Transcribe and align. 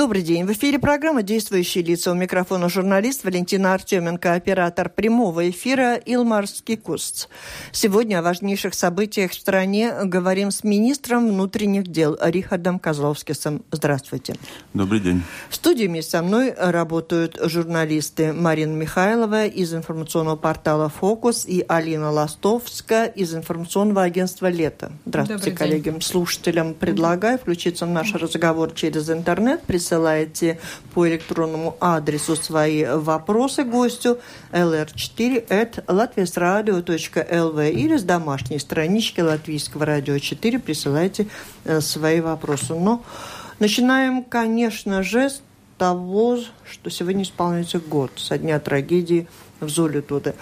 Добрый 0.00 0.22
день. 0.22 0.46
В 0.46 0.52
эфире 0.52 0.78
программа 0.78 1.22
«Действующие 1.22 1.84
лица». 1.84 2.10
У 2.10 2.14
микрофона 2.14 2.70
журналист 2.70 3.22
Валентина 3.22 3.74
Артеменко, 3.74 4.32
оператор 4.32 4.88
прямого 4.88 5.50
эфира 5.50 5.96
Илмарский 5.96 6.78
Куст. 6.78 7.28
Сегодня 7.70 8.20
о 8.20 8.22
важнейших 8.22 8.72
событиях 8.72 9.32
в 9.32 9.34
стране 9.34 9.92
говорим 10.04 10.52
с 10.52 10.64
министром 10.64 11.28
внутренних 11.28 11.86
дел 11.88 12.16
Рихардом 12.18 12.78
Козловскисом. 12.78 13.62
Здравствуйте. 13.70 14.36
Добрый 14.72 15.00
день. 15.00 15.22
В 15.50 15.56
студии 15.56 15.84
вместе 15.84 16.12
со 16.12 16.22
мной 16.22 16.54
работают 16.56 17.38
журналисты 17.38 18.32
Марина 18.32 18.72
Михайлова 18.72 19.44
из 19.44 19.74
информационного 19.74 20.36
портала 20.36 20.88
«Фокус» 20.88 21.44
и 21.44 21.62
Алина 21.68 22.10
Ластовская 22.10 23.04
из 23.04 23.34
информационного 23.34 24.04
агентства 24.04 24.46
«Лето». 24.46 24.92
Здравствуйте, 25.04 25.50
коллеги. 25.50 25.94
Слушателям 26.00 26.72
предлагаю 26.72 27.38
включиться 27.38 27.84
в 27.84 27.90
наш 27.90 28.14
разговор 28.14 28.72
через 28.72 29.10
интернет 29.10 29.60
присылаете 29.90 30.58
по 30.94 31.08
электронному 31.08 31.76
адресу 31.80 32.36
свои 32.36 32.84
вопросы 32.84 33.64
гостю 33.64 34.18
lr4 34.52 35.48
at 35.48 35.84
latviasradio.lv 35.86 37.70
или 37.72 37.96
с 37.96 38.04
домашней 38.04 38.60
странички 38.60 39.20
Латвийского 39.20 39.84
радио 39.84 40.18
4 40.18 40.58
присылайте 40.60 41.26
э, 41.64 41.80
свои 41.80 42.20
вопросы. 42.20 42.74
Но 42.74 43.02
начинаем, 43.58 44.22
конечно 44.22 45.02
же, 45.02 45.30
с 45.30 45.42
того, 45.76 46.38
что 46.70 46.90
сегодня 46.90 47.24
исполняется 47.24 47.80
год 47.80 48.12
со 48.16 48.38
дня 48.38 48.60
трагедии 48.60 49.26
в 49.58 49.68
Золитуде. 49.68 50.34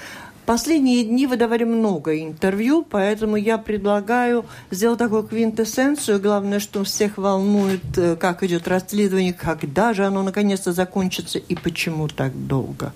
Последние 0.49 1.05
дни 1.05 1.27
вы 1.27 1.37
давали 1.37 1.65
много 1.65 2.19
интервью, 2.19 2.83
поэтому 2.83 3.37
я 3.37 3.59
предлагаю 3.59 4.47
сделать 4.71 4.99
такую 4.99 5.25
квинтэссенцию. 5.25 6.23
Главное, 6.23 6.59
что 6.59 6.85
всех 6.85 7.19
волнует, 7.19 7.83
э, 7.99 8.17
как 8.17 8.43
идет 8.43 8.67
расследование, 8.67 9.35
когда 9.35 9.93
же 9.93 10.07
оно 10.07 10.23
наконец-то 10.23 10.73
закончится 10.73 11.39
и 11.39 11.55
почему 11.55 12.09
так 12.09 12.33
долго. 12.47 12.95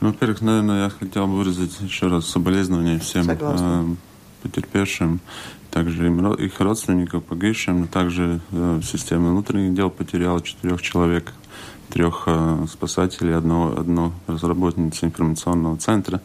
Ну, 0.00 0.08
во-первых, 0.08 0.40
наверное, 0.40 0.84
я 0.84 0.88
хотел 0.88 1.26
бы 1.26 1.34
выразить 1.34 1.78
еще 1.78 2.06
раз 2.06 2.24
соболезнования 2.24 2.98
всем 3.00 3.26
э, 3.28 3.84
потерпевшим, 4.42 5.20
также 5.70 6.08
их 6.38 6.58
родственникам, 6.58 7.20
погибшим, 7.20 7.82
но 7.82 7.86
также 7.86 8.40
э, 8.50 8.80
система 8.82 9.32
внутренних 9.32 9.74
дел 9.74 9.90
потеряла 9.90 10.40
четырех 10.40 10.80
человек 10.80 11.34
трех 11.90 12.24
э, 12.26 12.66
спасателей, 12.70 13.36
одного, 13.36 13.78
одну 13.78 14.12
разработницу 14.26 15.06
информационного 15.06 15.76
центра. 15.76 16.20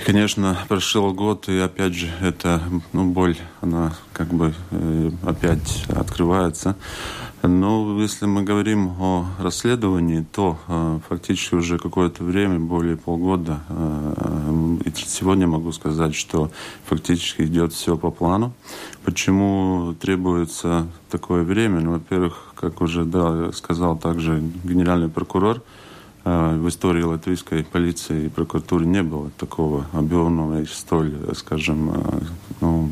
И, 0.00 0.04
конечно, 0.04 0.58
прошел 0.68 1.12
год, 1.14 1.48
и 1.48 1.58
опять 1.58 1.94
же, 1.94 2.10
эта 2.20 2.60
ну, 2.92 3.10
боль, 3.10 3.36
она 3.60 3.94
как 4.12 4.28
бы 4.28 4.54
э, 4.70 5.10
опять 5.24 5.84
открывается. 5.88 6.76
Но 7.42 8.00
если 8.00 8.26
мы 8.26 8.42
говорим 8.42 8.88
о 9.00 9.26
расследовании, 9.38 10.26
то 10.32 10.58
э, 10.68 10.98
фактически 11.08 11.54
уже 11.54 11.78
какое-то 11.78 12.24
время, 12.24 12.58
более 12.58 12.96
полгода, 12.96 13.60
э, 13.68 14.76
и 14.84 14.92
сегодня 14.94 15.46
могу 15.46 15.72
сказать, 15.72 16.14
что 16.14 16.50
фактически 16.84 17.42
идет 17.42 17.72
все 17.72 17.96
по 17.96 18.10
плану. 18.10 18.52
Почему 19.04 19.94
требуется 20.00 20.88
такое 21.10 21.44
время? 21.44 21.80
Ну, 21.80 21.92
во-первых, 21.92 22.45
как 22.56 22.80
уже 22.80 23.04
да, 23.04 23.52
сказал 23.52 23.96
также 23.96 24.42
генеральный 24.64 25.08
прокурор, 25.08 25.62
э, 26.24 26.56
в 26.56 26.68
истории 26.68 27.02
латвийской 27.02 27.62
полиции 27.64 28.26
и 28.26 28.28
прокуратуры 28.28 28.86
не 28.86 29.02
было 29.02 29.30
такого 29.38 29.86
объемного 29.92 30.62
и 30.62 30.66
столь, 30.66 31.14
скажем, 31.34 31.90
э, 31.90 32.20
ну, 32.60 32.90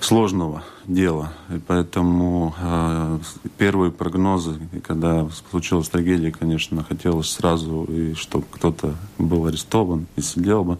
сложного 0.00 0.64
дела. 0.86 1.32
И 1.50 1.58
поэтому 1.58 2.54
э, 2.58 3.18
первые 3.58 3.92
прогнозы, 3.92 4.58
когда 4.82 5.28
случилась 5.50 5.88
трагедия, 5.88 6.32
конечно, 6.32 6.82
хотелось 6.82 7.30
сразу, 7.30 7.84
и 7.84 8.14
чтобы 8.14 8.46
кто-то 8.50 8.94
был 9.18 9.46
арестован 9.46 10.06
и 10.16 10.22
сидел 10.22 10.64
бы. 10.64 10.78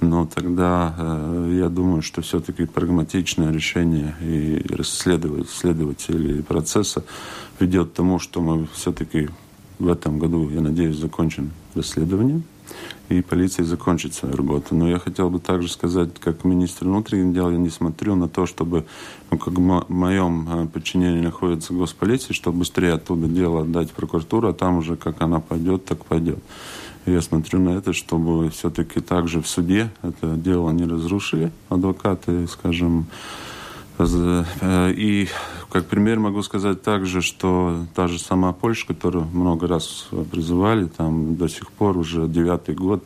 Но 0.00 0.26
тогда 0.26 0.94
э, 0.96 1.56
я 1.58 1.68
думаю, 1.68 2.02
что 2.02 2.22
все-таки 2.22 2.66
прагматичное 2.66 3.52
решение 3.52 4.14
и 4.20 4.64
следователей 4.84 6.42
процесса 6.42 7.04
ведет 7.58 7.90
к 7.90 7.92
тому, 7.94 8.18
что 8.18 8.40
мы 8.40 8.68
все-таки 8.74 9.28
в 9.78 9.88
этом 9.88 10.18
году, 10.18 10.48
я 10.50 10.60
надеюсь, 10.60 10.96
закончим 10.96 11.50
расследование 11.74 12.42
и 13.08 13.22
полиция 13.22 13.64
закончит 13.64 14.14
свою 14.14 14.36
работу. 14.36 14.74
Но 14.74 14.88
я 14.88 14.98
хотел 14.98 15.30
бы 15.30 15.40
также 15.40 15.68
сказать, 15.68 16.10
как 16.20 16.44
министр 16.44 16.86
внутренних 16.86 17.32
дел, 17.32 17.50
я 17.50 17.56
не 17.56 17.70
смотрю 17.70 18.14
на 18.14 18.28
то, 18.28 18.46
чтобы, 18.46 18.84
ну, 19.30 19.38
как 19.38 19.54
в 19.54 19.84
моем 19.88 20.48
э, 20.48 20.66
подчинении 20.66 21.22
находится 21.22 21.72
госполиция, 21.72 22.34
чтобы 22.34 22.58
быстрее 22.58 22.94
оттуда 22.94 23.26
дело 23.26 23.62
отдать 23.62 23.90
в 23.90 23.94
прокуратуру, 23.94 24.48
а 24.48 24.52
там 24.52 24.78
уже 24.78 24.96
как 24.96 25.20
она 25.22 25.40
пойдет, 25.40 25.84
так 25.84 26.04
пойдет. 26.04 26.38
Я 27.06 27.22
смотрю 27.22 27.60
на 27.60 27.70
это, 27.70 27.94
чтобы 27.94 28.50
все-таки 28.50 29.00
также 29.00 29.40
в 29.40 29.48
суде 29.48 29.90
это 30.02 30.34
дело 30.34 30.70
не 30.70 30.84
разрушили 30.84 31.50
адвокаты, 31.70 32.46
скажем, 32.48 33.06
и 34.00 35.28
как 35.70 35.86
пример 35.86 36.18
могу 36.18 36.42
сказать 36.42 36.82
также, 36.82 37.20
что 37.20 37.84
та 37.94 38.08
же 38.08 38.18
сама 38.18 38.52
Польша, 38.52 38.86
которую 38.86 39.26
много 39.26 39.66
раз 39.66 40.08
призывали, 40.30 40.86
там 40.86 41.36
до 41.36 41.48
сих 41.48 41.70
пор 41.72 41.98
уже 41.98 42.26
девятый 42.26 42.74
год 42.74 43.04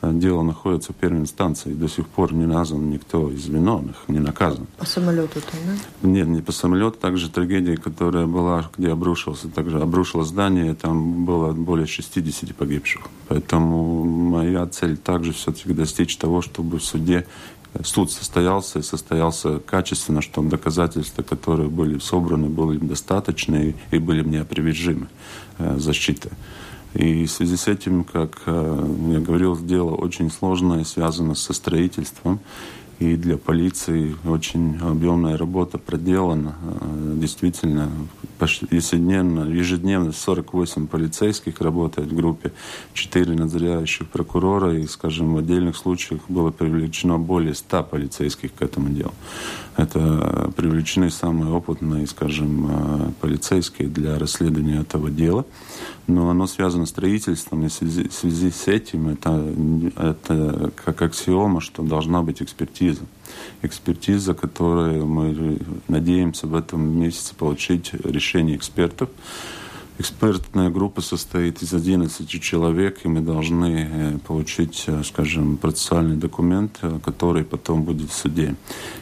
э, 0.00 0.10
дело 0.12 0.42
находится 0.42 0.92
в 0.92 0.96
первой 0.96 1.20
инстанции. 1.20 1.72
И 1.72 1.74
до 1.74 1.86
сих 1.86 2.06
пор 2.08 2.32
не 2.32 2.46
назван 2.46 2.88
никто 2.88 3.30
из 3.30 3.46
виновных, 3.46 3.96
не 4.08 4.20
наказан. 4.20 4.66
По 4.78 4.86
самолету 4.86 5.40
там, 5.40 5.60
да? 5.66 6.08
Нет, 6.08 6.28
не 6.28 6.40
по 6.40 6.52
самолету. 6.52 6.98
Также 6.98 7.28
трагедия, 7.28 7.76
которая 7.76 8.26
была, 8.26 8.70
где 8.78 8.90
обрушился, 8.90 9.48
также 9.48 9.80
обрушилось 9.80 10.28
здание, 10.28 10.74
там 10.74 11.26
было 11.26 11.52
более 11.52 11.86
60 11.86 12.54
погибших. 12.56 13.02
Поэтому 13.28 14.04
моя 14.04 14.66
цель 14.66 14.96
также 14.96 15.32
все-таки 15.34 15.74
достичь 15.74 16.16
того, 16.16 16.40
чтобы 16.40 16.78
в 16.78 16.84
суде 16.84 17.26
суд 17.84 18.10
состоялся 18.10 18.78
и 18.78 18.82
состоялся 18.82 19.58
качественно, 19.60 20.22
чтобы 20.22 20.50
доказательства, 20.50 21.22
которые 21.22 21.68
были 21.68 21.98
собраны, 21.98 22.48
были 22.48 22.78
достаточны 22.78 23.74
и 23.90 23.98
были 23.98 24.26
неопровержимы 24.26 25.08
э, 25.58 25.76
защиты. 25.78 26.30
И 26.94 27.26
в 27.26 27.30
связи 27.30 27.56
с 27.56 27.68
этим, 27.68 28.04
как 28.04 28.42
э, 28.46 28.86
я 29.12 29.20
говорил, 29.20 29.56
дело 29.56 29.94
очень 29.94 30.30
сложное, 30.30 30.84
связано 30.84 31.34
со 31.34 31.52
строительством. 31.52 32.40
И 32.98 33.14
для 33.14 33.36
полиции 33.36 34.16
очень 34.24 34.76
объемная 34.78 35.36
работа 35.36 35.78
проделана. 35.78 36.56
Э, 36.62 37.14
действительно, 37.16 37.90
ежедневно, 38.70 39.44
ежедневно 39.50 40.12
48 40.12 40.86
полицейских 40.86 41.60
работает 41.60 42.10
в 42.10 42.14
группе, 42.14 42.52
4 42.94 43.34
надзирающих 43.34 44.08
прокурора, 44.08 44.74
и, 44.76 44.86
скажем, 44.86 45.34
в 45.34 45.38
отдельных 45.38 45.76
случаях 45.76 46.22
было 46.28 46.50
привлечено 46.50 47.18
более 47.18 47.54
100 47.54 47.84
полицейских 47.84 48.54
к 48.54 48.62
этому 48.62 48.88
делу. 48.90 49.12
Это 49.76 50.50
привлечены 50.56 51.10
самые 51.10 51.52
опытные, 51.52 52.06
скажем, 52.06 52.66
э, 52.68 53.12
полицейские 53.20 53.88
для 53.88 54.18
расследования 54.18 54.80
этого 54.80 55.10
дела. 55.10 55.44
Но 56.06 56.30
оно 56.30 56.46
связано 56.46 56.86
с 56.86 56.90
строительством, 56.90 57.64
и 57.64 57.68
в 57.68 57.72
связи, 57.72 58.08
в 58.08 58.12
связи 58.12 58.50
с 58.50 58.66
этим 58.66 59.08
это, 59.08 59.54
это 59.96 60.72
как 60.84 61.02
аксиома, 61.02 61.60
что 61.60 61.82
должна 61.82 62.22
быть 62.22 62.42
экспертиза. 62.42 63.02
Экспертиза, 63.62 64.34
которую 64.34 65.06
мы 65.06 65.58
надеемся 65.88 66.46
в 66.46 66.54
этом 66.54 67.00
месяце 67.00 67.34
получить 67.34 67.92
решение 68.04 68.56
экспертов. 68.56 69.08
Экспертная 70.00 70.70
группа 70.70 71.00
состоит 71.00 71.60
из 71.60 71.74
11 71.74 72.40
человек, 72.40 73.00
и 73.02 73.08
мы 73.08 73.20
должны 73.20 73.88
э, 73.90 74.18
получить, 74.24 74.84
э, 74.86 75.02
скажем, 75.02 75.56
процессуальный 75.56 76.14
документ, 76.14 76.78
э, 76.82 77.00
который 77.04 77.42
потом 77.42 77.82
будет 77.82 78.08
в 78.08 78.14
суде. 78.14 78.54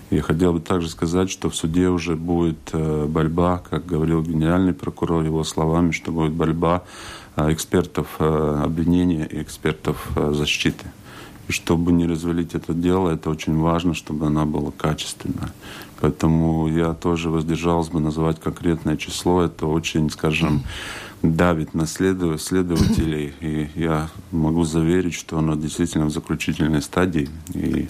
Я 0.08 0.23
хотел 0.23 0.55
бы 0.55 0.61
также 0.61 0.88
сказать, 0.88 1.31
что 1.31 1.50
в 1.50 1.55
суде 1.55 1.90
уже 1.90 2.17
будет 2.17 2.72
борьба, 2.72 3.62
как 3.69 3.84
говорил 3.84 4.22
генеральный 4.22 4.72
прокурор 4.72 5.22
его 5.22 5.44
словами, 5.44 5.90
что 5.90 6.12
будет 6.12 6.32
борьба 6.32 6.84
экспертов 7.37 8.19
обвинения 8.19 9.26
и 9.26 9.43
экспертов 9.43 10.08
защиты. 10.31 10.87
И 11.48 11.52
чтобы 11.52 11.93
не 11.93 12.06
развалить 12.06 12.54
это 12.54 12.75
дело, 12.75 13.10
это 13.10 13.31
очень 13.31 13.56
важно, 13.56 13.94
чтобы 13.94 14.26
она 14.26 14.44
была 14.44 14.72
качественная. 14.72 15.52
Поэтому 16.00 16.69
я 16.69 16.93
тоже 16.93 17.31
воздержался 17.31 17.93
бы 17.93 18.00
называть 18.00 18.40
конкретное 18.40 18.96
число. 18.96 19.43
Это 19.43 19.66
очень, 19.66 20.10
скажем, 20.10 20.64
давит 21.22 21.75
на 21.75 21.87
следователей. 21.87 23.32
И 23.40 23.70
я 23.75 24.10
могу 24.31 24.64
заверить, 24.64 25.14
что 25.14 25.38
оно 25.38 25.54
действительно 25.54 26.06
в 26.06 26.10
заключительной 26.10 26.82
стадии. 26.82 27.28
И 27.54 27.88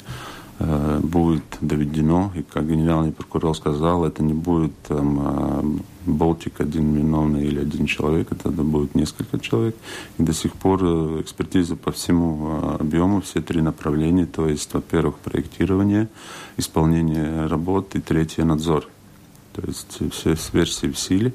будет 0.58 1.44
доведено, 1.60 2.32
и 2.34 2.42
как 2.42 2.68
генеральный 2.68 3.12
прокурор 3.12 3.54
сказал, 3.54 4.04
это 4.04 4.22
не 4.22 4.32
будет 4.32 4.72
там, 4.88 5.20
э, 5.20 5.62
Болтик 6.06 6.60
один 6.60 6.94
виновный 6.94 7.46
или 7.46 7.60
один 7.60 7.86
человек, 7.86 8.28
это 8.30 8.50
будет 8.50 8.94
несколько 8.94 9.38
человек. 9.38 9.76
И 10.18 10.22
до 10.22 10.32
сих 10.32 10.52
пор 10.52 10.80
э, 10.82 11.20
экспертиза 11.20 11.76
по 11.76 11.90
всему 11.90 12.76
объему, 12.78 13.20
все 13.20 13.42
три 13.42 13.60
направления, 13.60 14.26
то 14.26 14.48
есть, 14.48 14.72
во-первых, 14.72 15.16
проектирование, 15.16 16.08
исполнение 16.56 17.46
работ 17.46 17.94
и 17.94 18.00
третье 18.00 18.44
надзор. 18.44 18.88
То 19.52 19.62
есть 19.66 20.12
все 20.12 20.36
версии 20.52 20.88
в 20.88 20.98
силе. 20.98 21.34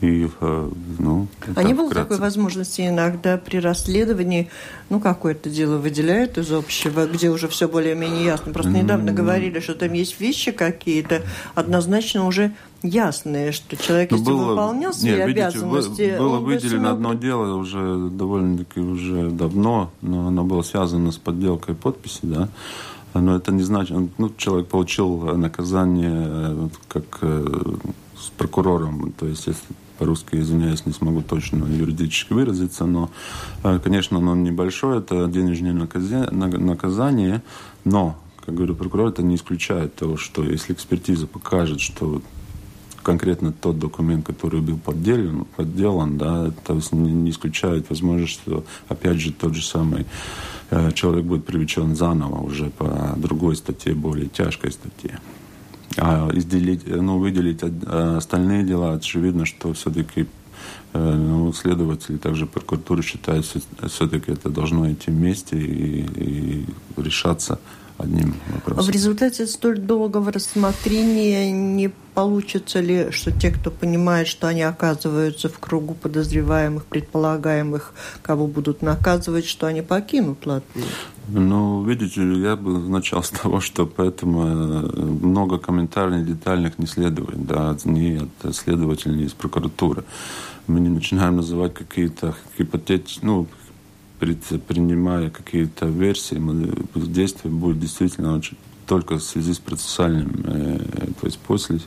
И, 0.00 0.28
э, 0.40 0.70
ну, 0.98 1.28
а 1.54 1.62
не 1.62 1.72
было 1.72 1.88
вкратце. 1.88 2.10
такой 2.10 2.18
возможности 2.18 2.86
иногда 2.86 3.38
при 3.38 3.58
расследовании, 3.58 4.50
ну, 4.90 5.00
какое-то 5.00 5.48
дело 5.48 5.78
выделяют 5.78 6.36
из 6.36 6.52
общего, 6.52 7.06
где 7.06 7.30
уже 7.30 7.48
все 7.48 7.68
более-менее 7.68 8.24
ясно. 8.24 8.52
Просто 8.52 8.72
недавно 8.72 9.10
mm-hmm. 9.10 9.14
говорили, 9.14 9.60
что 9.60 9.74
там 9.74 9.92
есть 9.92 10.20
вещи 10.20 10.50
какие-то 10.50 11.22
однозначно 11.54 12.26
уже 12.26 12.52
ясные, 12.82 13.52
что 13.52 13.76
человек, 13.76 14.10
ну, 14.10 14.18
если 14.18 14.30
было, 14.30 14.50
выполнял 14.50 14.92
свои 14.92 15.12
нет, 15.12 15.28
обязанности... 15.28 16.00
Видите, 16.02 16.18
было 16.18 16.38
выделено 16.38 16.90
одно 16.90 17.14
дело 17.14 17.54
уже 17.56 18.10
довольно-таки 18.10 18.80
уже 18.80 19.30
давно, 19.30 19.90
но 20.02 20.28
оно 20.28 20.44
было 20.44 20.62
связано 20.62 21.12
с 21.12 21.16
подделкой 21.16 21.76
подписи, 21.76 22.20
да, 22.22 22.48
но 23.14 23.36
это 23.36 23.52
не 23.52 23.62
значит, 23.62 23.96
ну, 24.18 24.30
человек 24.36 24.68
получил 24.68 25.18
наказание 25.36 26.26
э, 26.26 26.68
как 26.88 27.04
э, 27.22 27.46
с 28.18 28.30
прокурором, 28.36 29.12
то 29.12 29.26
есть 29.26 29.46
если 29.46 29.62
по-русски, 29.98 30.36
извиняюсь, 30.36 30.86
не 30.86 30.92
смогу 30.92 31.22
точно 31.22 31.64
юридически 31.64 32.32
выразиться, 32.32 32.86
но, 32.86 33.10
э, 33.62 33.78
конечно, 33.82 34.18
оно 34.18 34.34
небольшое, 34.34 34.98
это 34.98 35.26
денежное 35.26 35.72
наказание, 35.72 37.42
но, 37.84 38.16
как 38.44 38.54
говорю 38.54 38.74
прокурор, 38.74 39.08
это 39.08 39.22
не 39.22 39.36
исключает 39.36 39.94
того, 39.94 40.16
что 40.16 40.44
если 40.44 40.72
экспертиза 40.72 41.26
покажет, 41.26 41.80
что 41.80 42.22
конкретно 43.04 43.52
тот 43.52 43.78
документ, 43.78 44.26
который 44.26 44.60
был 44.60 44.78
подделан, 44.78 45.44
подделан 45.56 46.18
да, 46.18 46.48
это 46.48 46.80
не 46.96 47.30
исключает 47.30 47.88
возможность, 47.90 48.32
что, 48.32 48.64
опять 48.88 49.20
же, 49.20 49.32
тот 49.32 49.54
же 49.54 49.62
самый 49.62 50.06
э, 50.70 50.90
человек 50.92 51.24
будет 51.24 51.44
привлечен 51.44 51.94
заново 51.94 52.42
уже 52.42 52.70
по 52.70 53.14
другой 53.16 53.56
статье, 53.56 53.94
более 53.94 54.28
тяжкой 54.28 54.72
статье. 54.72 55.20
А 55.96 56.28
изделить, 56.32 56.86
ну, 56.86 57.18
выделить 57.18 57.60
остальные 57.62 58.64
дела, 58.64 58.94
очевидно, 58.94 59.44
что 59.46 59.72
все-таки 59.72 60.26
э, 60.92 61.14
ну, 61.14 61.52
следователи, 61.52 62.16
также 62.16 62.46
прокуратура 62.46 63.02
считают, 63.02 63.46
все-таки 63.88 64.32
это 64.32 64.48
должно 64.48 64.90
идти 64.90 65.10
вместе 65.10 65.58
и, 65.58 66.06
и 66.16 66.66
решаться 66.96 67.58
одним 67.98 68.34
вопросом. 68.52 68.84
В 68.84 68.90
результате 68.90 69.46
столь 69.46 69.78
долгого 69.78 70.32
рассмотрения 70.32 71.52
не 71.52 71.90
получится 72.14 72.80
ли, 72.80 73.10
что 73.10 73.32
те, 73.32 73.50
кто 73.50 73.70
понимает, 73.70 74.26
что 74.26 74.48
они 74.48 74.62
оказываются 74.62 75.48
в 75.48 75.58
кругу 75.58 75.94
подозреваемых, 75.94 76.86
предполагаемых, 76.86 77.92
кого 78.22 78.46
будут 78.46 78.82
наказывать, 78.82 79.46
что 79.46 79.66
они 79.66 79.82
покинут 79.82 80.46
Латвию? 80.46 80.86
Ну, 81.28 81.82
видите, 81.84 82.22
я 82.40 82.56
бы 82.56 82.78
начал 82.78 83.22
с 83.22 83.30
того, 83.42 83.60
что 83.60 83.86
поэтому 83.86 84.42
э, 84.44 85.02
много 85.22 85.58
комментариев 85.58 86.26
детальных 86.26 86.78
не 86.78 86.86
следует, 86.86 87.46
да, 87.46 87.76
ни 87.84 88.16
от 88.16 88.54
следователей, 88.54 89.16
ни 89.16 89.24
из 89.24 89.32
прокуратуры. 89.32 90.04
Мы 90.66 90.80
не 90.80 90.88
начинаем 90.88 91.36
называть 91.36 91.74
какие-то 91.74 92.34
гипотетические, 92.58 93.26
ну, 93.26 93.46
принимая 94.18 95.30
какие-то 95.30 95.86
версии, 95.86 96.40
действие 96.94 97.52
будет 97.52 97.78
действительно 97.78 98.36
очень 98.36 98.56
только 98.86 99.16
в 99.16 99.22
связи 99.22 99.54
с 99.54 99.58
процессуальным, 99.58 100.44
э, 100.44 100.78
то 101.20 101.26
есть 101.26 101.38
после 101.38 101.80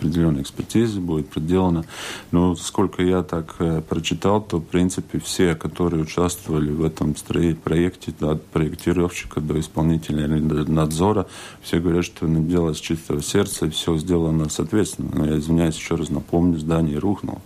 определенной 0.00 0.42
экспертизы 0.42 1.00
будет 1.00 1.28
проделана. 1.28 1.84
Но 2.30 2.56
сколько 2.56 3.02
я 3.02 3.22
так 3.22 3.56
э, 3.58 3.82
прочитал, 3.86 4.40
то, 4.40 4.58
в 4.58 4.64
принципе, 4.64 5.20
все, 5.20 5.54
которые 5.54 6.02
участвовали 6.02 6.70
в 6.70 6.82
этом 6.84 7.14
проекте, 7.62 8.12
от 8.20 8.44
проектировщика 8.46 9.40
до 9.40 9.60
исполнителя 9.60 10.26
надзора, 10.28 11.26
все 11.62 11.80
говорят, 11.80 12.04
что 12.04 12.26
это 12.26 12.40
дело 12.40 12.72
с 12.72 12.78
чистого 12.78 13.22
сердца, 13.22 13.66
и 13.66 13.70
все 13.70 13.96
сделано 13.98 14.48
соответственно. 14.48 15.10
Но 15.14 15.26
я 15.26 15.38
извиняюсь, 15.38 15.76
еще 15.76 15.96
раз 15.96 16.08
напомню, 16.08 16.58
здание 16.58 16.98
рухнуло. 16.98 17.40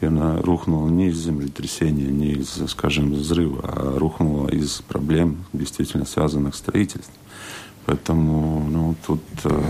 И 0.00 0.06
она 0.06 0.40
рухнула 0.40 0.88
не 0.88 1.08
из 1.08 1.18
землетрясения, 1.18 2.06
не 2.06 2.32
из, 2.32 2.62
скажем, 2.68 3.12
взрыва, 3.12 3.60
а 3.62 3.98
рухнула 3.98 4.48
из 4.48 4.80
проблем, 4.88 5.44
действительно 5.52 6.06
связанных 6.06 6.54
с 6.54 6.58
строительством. 6.58 7.14
Поэтому, 7.84 8.66
ну, 8.70 8.94
тут 9.06 9.20
э, 9.44 9.62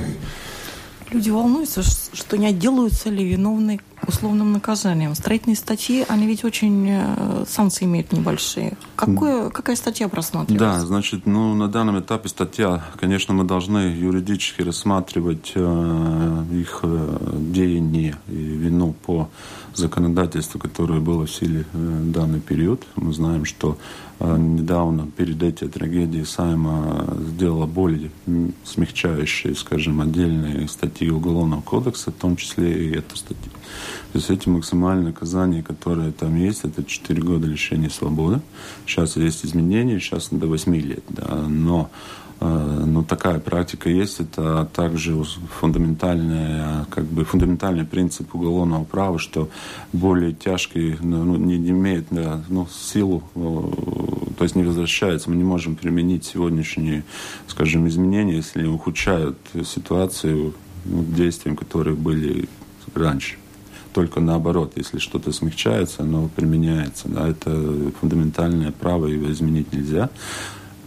Люди 1.11 1.31
волнуются, 1.31 1.83
что 1.83 2.39
не 2.39 2.47
отделаются 2.47 3.11
ли 3.11 3.25
виновные 3.25 3.81
условным 4.07 4.53
наказанием. 4.53 5.15
Строительные 5.15 5.57
статьи, 5.57 6.05
они 6.09 6.27
ведь 6.27 6.45
очень 6.45 6.87
э, 6.89 7.45
санкции 7.49 7.85
имеют 7.85 8.13
небольшие. 8.13 8.77
Какое, 8.97 9.51
какая 9.51 9.77
статья 9.77 10.09
просматривается? 10.09 10.81
Да, 10.81 10.87
значит, 10.87 11.27
ну, 11.27 11.55
на 11.55 11.69
данном 11.69 12.01
этапе 12.01 12.29
статья, 12.29 12.85
конечно, 12.99 13.35
мы 13.35 13.45
должны 13.45 13.79
юридически 13.79 14.63
рассматривать 14.63 15.53
э, 15.55 16.45
их 16.53 16.81
э, 16.83 17.37
деяние 17.53 18.17
и 18.29 18.35
вину 18.35 18.95
по 19.07 19.29
законодательству, 19.75 20.59
которое 20.59 21.01
было 21.01 21.27
в 21.27 21.31
силе 21.31 21.65
э, 21.73 22.01
данный 22.05 22.41
период. 22.41 22.83
Мы 22.97 23.13
знаем, 23.13 23.45
что 23.45 23.79
э, 24.19 24.37
недавно, 24.37 25.07
перед 25.17 25.43
этой 25.43 25.69
трагедией, 25.69 26.25
Сайма 26.25 27.07
сделала 27.33 27.67
более 27.67 28.11
смягчающие, 28.65 29.55
скажем, 29.55 30.01
отдельные 30.01 30.69
статьи 30.69 31.11
Уголовного 31.11 31.63
кодекса, 31.63 32.11
в 32.11 32.15
том 32.15 32.37
числе 32.37 32.87
и 32.87 32.97
эту 32.97 33.17
статью. 33.17 33.53
То 34.13 34.19
есть 34.19 34.31
эти 34.31 34.49
максимальные 34.49 35.07
наказания, 35.07 35.63
которые 35.63 36.13
там 36.13 36.37
есть, 36.37 36.65
это 36.65 36.85
4 36.85 37.23
года 37.23 37.47
лишения 37.47 37.89
свободы. 37.89 38.41
Сейчас 38.87 39.17
есть 39.17 39.45
изменения, 39.45 40.01
сейчас 40.01 40.29
до 40.31 40.47
8 40.47 40.77
лет. 40.77 41.05
Да, 41.09 41.37
но 41.49 41.91
Э, 42.41 42.85
ну, 42.87 43.05
такая 43.05 43.39
практика 43.39 43.91
есть. 43.91 44.21
Это 44.21 44.69
также 44.73 45.23
фундаментальный, 45.61 46.87
как 46.89 47.05
бы 47.05 47.25
фундаментальный 47.25 47.85
принцип 47.85 48.35
уголовного 48.35 48.85
права, 48.85 49.19
что 49.19 49.51
более 49.93 50.33
тяжкие 50.33 50.97
ну, 51.01 51.25
ну 51.25 51.37
не 51.37 51.57
имеют 51.57 52.07
ну, 52.11 52.67
силу, 52.71 53.23
э, 53.35 53.41
то 54.39 54.45
есть 54.45 54.57
не 54.57 54.65
возвращается. 54.65 55.29
Мы 55.29 55.37
не 55.37 55.45
можем 55.45 55.77
применить 55.77 56.25
сегодняшние, 56.25 57.05
скажем, 57.47 57.87
изменения, 57.89 58.37
если 58.37 58.67
ухудшают 58.67 59.37
ситуацию 59.65 60.55
ну, 60.87 61.05
действиям, 61.05 61.57
которые 61.57 61.95
были 61.95 62.49
раньше 62.95 63.37
только 63.93 64.21
наоборот, 64.21 64.73
если 64.77 64.99
что-то 64.99 65.33
смягчается, 65.33 66.03
оно 66.03 66.29
применяется. 66.35 67.09
Да, 67.09 67.29
это 67.29 67.93
фундаментальное 68.01 68.73
право, 68.73 69.07
его 69.07 69.31
изменить 69.31 69.73
нельзя 69.73 70.11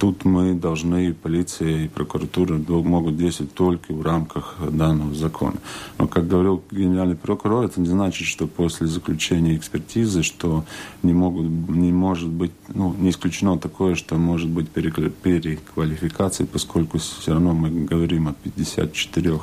тут 0.03 0.25
мы 0.25 0.53
должны, 0.53 1.13
полиция 1.13 1.85
и 1.85 1.87
прокуратура 1.87 2.55
могут 2.55 3.15
действовать 3.15 3.53
только 3.53 3.93
в 3.93 4.01
рамках 4.01 4.57
данного 4.69 5.15
закона. 5.15 5.55
Но, 5.97 6.09
как 6.09 6.27
говорил 6.27 6.61
генеральный 6.71 7.15
прокурор, 7.15 7.63
это 7.63 7.79
не 7.79 7.87
значит, 7.87 8.27
что 8.27 8.47
после 8.47 8.87
заключения 8.87 9.55
экспертизы, 9.55 10.21
что 10.21 10.65
не, 11.03 11.13
могут, 11.13 11.45
не 11.69 11.93
может 11.93 12.27
быть, 12.27 12.51
ну, 12.67 12.93
не 12.99 13.11
исключено 13.11 13.57
такое, 13.57 13.95
что 13.95 14.15
может 14.15 14.49
быть 14.49 14.67
переквалификация, 14.67 16.47
поскольку 16.47 16.97
все 16.97 17.31
равно 17.31 17.53
мы 17.53 17.69
говорим 17.69 18.27
о 18.27 18.33
54 18.33 19.39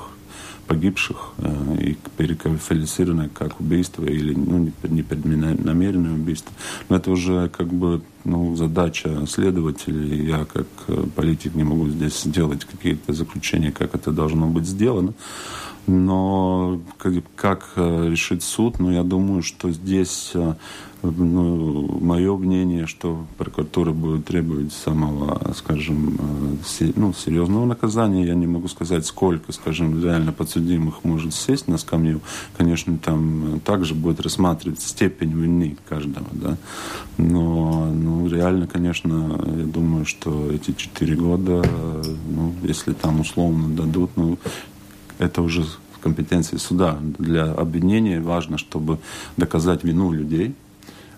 погибших 0.70 1.32
э, 1.38 1.76
и 1.80 1.98
переквалифицированы 2.16 3.28
как 3.28 3.58
убийство 3.58 4.04
или 4.04 4.32
ну, 4.34 4.70
непреднамеренное 4.84 6.14
убийство. 6.14 6.52
Но 6.88 6.96
это 6.96 7.10
уже 7.10 7.48
как 7.48 7.66
бы 7.72 8.02
ну, 8.24 8.54
задача 8.54 9.26
следователей. 9.26 10.28
Я 10.28 10.44
как 10.44 10.68
э, 10.86 11.06
политик 11.16 11.56
не 11.56 11.64
могу 11.64 11.88
здесь 11.88 12.22
сделать 12.22 12.64
какие-то 12.64 13.12
заключения, 13.12 13.72
как 13.72 13.96
это 13.96 14.12
должно 14.12 14.46
быть 14.46 14.64
сделано. 14.64 15.12
Но 15.92 16.80
как, 17.34 17.70
э, 17.74 18.08
решить 18.08 18.44
суд, 18.44 18.78
ну, 18.78 18.92
я 18.92 19.02
думаю, 19.02 19.42
что 19.42 19.70
здесь 19.70 20.32
ну, 21.02 21.98
мое 22.00 22.36
мнение, 22.36 22.86
что 22.86 23.24
прокуратура 23.38 23.92
будет 23.92 24.26
требовать 24.26 24.72
самого, 24.72 25.52
скажем, 25.56 26.18
э, 26.80 26.92
ну, 26.94 27.12
серьезного 27.14 27.64
наказания. 27.64 28.26
Я 28.26 28.34
не 28.34 28.46
могу 28.46 28.68
сказать, 28.68 29.06
сколько, 29.06 29.52
скажем, 29.52 30.02
реально 30.02 30.32
подсудимых 30.32 31.04
может 31.04 31.34
сесть 31.34 31.68
на 31.68 31.78
скамью. 31.78 32.20
Конечно, 32.56 32.98
там 32.98 33.60
также 33.64 33.94
будет 33.94 34.20
рассматривать 34.20 34.80
степень 34.80 35.32
вины 35.32 35.76
каждого, 35.88 36.26
да. 36.32 36.56
Но 37.16 37.86
ну, 37.92 38.28
реально, 38.28 38.66
конечно, 38.66 39.40
я 39.56 39.64
думаю, 39.64 40.04
что 40.04 40.50
эти 40.50 40.72
четыре 40.72 41.16
года, 41.16 41.62
ну, 42.28 42.54
если 42.62 42.92
там 42.92 43.20
условно 43.20 43.74
дадут, 43.74 44.10
ну, 44.16 44.38
это 45.20 45.42
уже 45.42 45.62
в 45.62 45.98
компетенции 46.02 46.56
суда. 46.56 46.98
Для 47.18 47.52
обвинения 47.52 48.20
важно, 48.20 48.58
чтобы 48.58 48.98
доказать 49.36 49.84
вину 49.84 50.10
людей, 50.10 50.54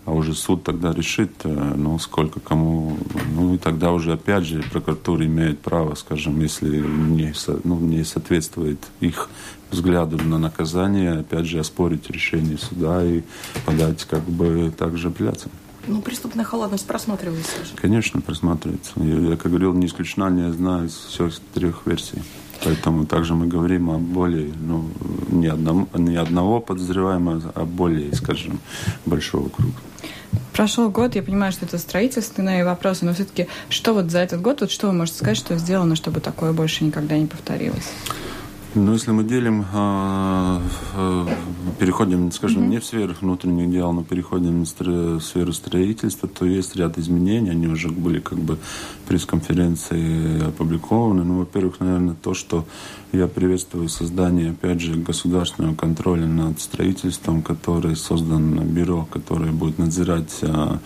а 0.05 0.13
уже 0.13 0.35
суд 0.35 0.65
тогда 0.65 0.93
решит, 0.93 1.31
э, 1.45 1.75
ну, 1.77 1.97
сколько 2.01 2.41
кому, 2.41 2.97
ну, 3.35 3.55
и 3.55 3.59
тогда 3.59 3.93
уже, 3.93 4.13
опять 4.13 4.45
же, 4.45 4.63
прокуратура 4.73 5.25
имеет 5.25 5.61
право, 5.61 5.95
скажем, 5.95 6.41
если 6.41 6.81
не, 6.81 7.33
ну, 7.63 7.79
не 7.79 8.05
соответствует 8.05 8.79
их 8.99 9.29
взгляду 9.71 10.19
на 10.19 10.39
наказание, 10.39 11.21
опять 11.21 11.47
же, 11.47 11.61
оспорить 11.61 12.11
решение 12.11 12.59
суда 12.59 13.05
и 13.05 13.23
подать, 13.65 14.05
как 14.05 14.23
бы, 14.23 14.73
также 14.77 15.09
апелляцию. 15.09 15.53
Ну, 15.87 16.03
преступная 16.03 16.45
халатность 16.45 16.87
просматривается 16.87 17.65
же. 17.65 17.73
Конечно, 17.77 18.21
просматривается. 18.21 18.93
Я, 18.97 19.37
как 19.37 19.51
говорил, 19.51 19.73
не 19.73 19.87
исключена 19.87 20.27
одна 20.27 20.85
из 20.85 20.93
всех 20.95 21.33
трех 21.55 21.87
версий. 21.87 22.23
Поэтому 22.65 23.07
также 23.07 23.35
мы 23.35 23.47
говорим 23.47 23.91
о 23.91 23.99
более, 23.99 24.53
ну, 24.61 24.89
не, 25.29 25.49
одном, 25.49 25.89
не 25.95 26.17
одного 26.17 26.61
подозреваемого, 26.61 27.53
а 27.55 27.65
более, 27.65 28.15
скажем, 28.15 28.61
большого 29.07 29.49
круга. 29.49 29.75
Прошел 30.53 30.91
год, 30.91 31.15
я 31.15 31.23
понимаю, 31.23 31.53
что 31.53 31.65
это 31.65 31.79
строительственные 31.79 32.65
вопросы, 32.65 33.05
но 33.05 33.15
все-таки 33.15 33.49
что 33.69 33.95
вот 33.95 34.11
за 34.11 34.19
этот 34.19 34.43
год, 34.43 34.61
вот 34.61 34.71
что 34.71 34.87
вы 34.87 34.93
можете 34.93 35.19
сказать, 35.19 35.37
что 35.37 35.57
сделано, 35.57 35.97
чтобы 35.97 36.21
такое 36.21 36.53
больше 36.53 36.85
никогда 36.85 37.17
не 37.17 37.27
повторилось? 37.27 37.91
Ну, 38.75 38.95
если 38.95 39.11
мы 39.11 39.23
делим, 39.23 39.67
э, 39.71 40.61
э, 40.95 41.27
переходим, 41.79 42.33
скажем, 42.33 42.63
mm-hmm. 42.63 42.69
не 42.69 42.79
в 42.79 42.85
сферу 42.87 43.15
внутренних 43.21 43.71
дел, 43.71 43.93
но 43.93 44.03
переходим 44.03 44.63
в 44.63 45.21
сферу 45.21 45.53
строительства, 45.53 46.27
то 46.27 46.47
есть 46.47 46.75
ряд 46.75 46.97
изменений, 46.97 47.51
они 47.51 47.67
уже 47.67 47.91
были 47.91 48.19
как 48.19 48.39
бы 48.39 48.57
пресс-конференции 49.07 50.49
опубликованы. 50.49 51.23
Ну, 51.23 51.41
во-первых, 51.41 51.81
наверное, 51.81 52.15
то, 52.15 52.33
что 52.33 52.65
я 53.13 53.27
приветствую 53.27 53.91
создание, 53.91 54.53
опять 54.53 54.81
же, 54.81 54.95
государственного 54.95 55.75
контроля 55.75 56.27
над 56.27 56.59
строительством, 56.59 57.43
который 57.43 57.95
создан 57.95 58.59
бюро, 58.69 59.07
которое 59.11 59.53
будет 59.53 59.79
надзирать 59.79 60.39
э, 60.41 60.79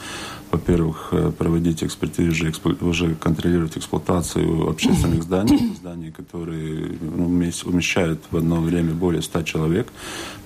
во-первых, 0.56 1.08
э, 1.12 1.32
проводить 1.36 1.84
экспертизы, 1.84 2.52
уже 2.80 3.14
контролировать 3.14 3.76
эксплуатацию 3.76 4.68
общественных 4.68 5.22
зданий, 5.28 5.74
зданий, 5.80 6.10
которые 6.10 6.98
ну, 7.00 7.26
умещают 7.26 8.20
в 8.30 8.36
одно 8.36 8.60
время 8.60 8.94
более 8.94 9.22
100 9.22 9.42
человек. 9.42 9.86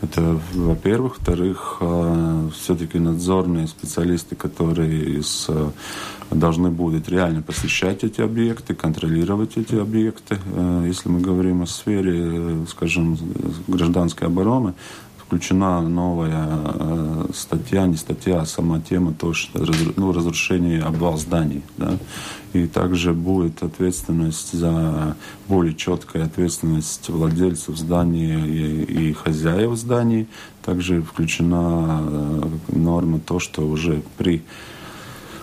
Это, 0.02 0.40
во-первых. 0.54 1.18
Во-вторых, 1.20 1.78
э, 1.80 2.48
все-таки 2.54 2.98
надзорные 2.98 3.66
специалисты, 3.68 4.34
которые 4.34 5.22
с, 5.22 5.46
э, 5.48 5.70
должны 6.30 6.70
будут 6.70 7.08
реально 7.08 7.42
посещать 7.42 8.04
эти 8.04 8.20
объекты, 8.20 8.74
контролировать 8.74 9.56
эти 9.56 9.74
объекты. 9.74 10.38
Если 10.86 11.08
мы 11.08 11.20
говорим 11.20 11.62
о 11.62 11.66
сфере, 11.66 12.66
скажем, 12.68 13.18
гражданской 13.66 14.28
обороны, 14.28 14.72
включена 15.30 15.80
новая 15.80 16.48
э, 16.50 17.26
статья, 17.32 17.86
не 17.86 17.94
статья, 17.94 18.40
а 18.40 18.46
сама 18.46 18.80
тема, 18.80 19.14
то, 19.16 19.32
что 19.32 19.64
ну, 19.94 20.12
разрушение 20.12 20.82
обвал 20.82 21.18
зданий. 21.18 21.62
Да? 21.76 21.96
И 22.52 22.66
также 22.66 23.12
будет 23.12 23.62
ответственность 23.62 24.52
за 24.52 25.16
более 25.46 25.76
четкая 25.76 26.24
ответственность 26.24 27.08
владельцев 27.08 27.76
здания 27.76 28.44
и, 28.44 29.10
и 29.10 29.12
хозяев 29.12 29.76
зданий. 29.76 30.26
Также 30.64 31.00
включена 31.00 32.00
э, 32.02 32.48
норма 32.76 33.20
то, 33.20 33.38
что 33.38 33.62
уже 33.68 34.02
при 34.18 34.42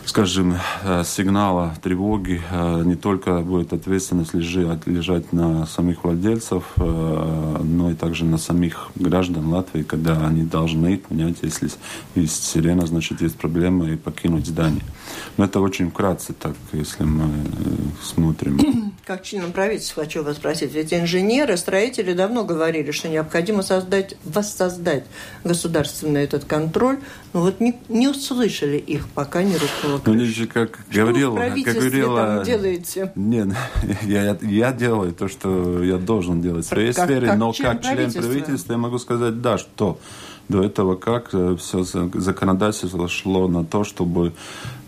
скажем, 0.08 0.56
э, 0.84 1.04
сигнала 1.06 1.76
тревоги 1.84 2.42
э, 2.50 2.84
не 2.86 2.96
только 2.96 3.42
будет 3.42 3.74
ответственность 3.74 4.34
лежать, 4.34 4.88
лежать 4.88 5.34
на 5.34 5.66
самих 5.66 6.06
владельцев, 6.06 6.64
э, 6.78 7.62
но 7.64 7.92
и 7.92 7.94
также 7.94 8.24
на 8.24 8.38
самих 8.38 8.90
граждан 8.96 9.48
Латвии, 9.50 9.84
когда 9.84 10.26
они 10.26 10.44
должны 10.44 10.98
понять, 10.98 11.38
если 11.42 11.70
есть 12.16 12.44
сирена, 12.44 12.86
значит 12.88 13.22
есть 13.22 13.36
проблема 13.36 13.90
и 13.90 13.98
покинуть 13.98 14.48
здание. 14.48 14.84
Но 15.38 15.46
это 15.46 15.60
очень 15.60 15.90
вкратце 15.92 16.34
так, 16.34 16.54
если 16.74 17.04
мы 17.04 17.30
смотрим. 18.02 18.94
Как 19.06 19.24
членам 19.24 19.52
правительства 19.54 20.04
хочу 20.04 20.24
вас 20.24 20.36
спросить, 20.36 20.74
ведь 20.74 20.94
инженеры, 20.94 21.56
строители 21.58 22.14
давно 22.14 22.44
говорили, 22.44 22.92
что 22.92 23.08
необходимо 23.08 23.62
создать, 23.62 24.16
воссоздать 24.24 25.06
государственный 25.44 26.24
этот 26.24 26.44
контроль, 26.44 27.00
но 27.34 27.42
вот 27.42 27.60
не, 27.60 27.80
не 27.88 28.08
услышали 28.08 28.78
их, 28.78 29.08
пока 29.10 29.44
не 29.44 29.54
рухнуло 29.54 30.02
ну, 30.06 30.26
же, 30.26 30.48
как 30.48 30.80
что 30.90 31.02
говорил, 31.02 31.36
вы 31.36 31.64
как 31.64 31.76
говорила, 31.76 32.36
там 32.36 32.44
делаете? 32.44 33.12
Нет, 33.16 33.50
я, 34.04 34.38
я 34.42 34.74
делаю 34.74 35.14
то, 35.14 35.28
что 35.28 35.84
я 35.84 35.98
должен 35.98 36.42
делать 36.42 36.66
в 36.66 36.70
своей 36.70 36.94
как, 36.94 37.06
сфере, 37.06 37.28
как 37.28 37.38
но 37.38 37.54
как 37.54 37.82
член 37.82 38.12
правительства? 38.12 38.74
я 38.74 38.78
могу 38.78 38.98
сказать, 39.00 39.42
да, 39.42 39.58
что 39.58 40.00
до 40.50 40.64
этого 40.64 40.96
как 40.96 41.30
э, 41.34 41.56
все 41.58 41.84
законодательство 41.84 43.08
шло 43.08 43.48
на 43.48 43.66
то, 43.66 43.84
чтобы 43.84 44.34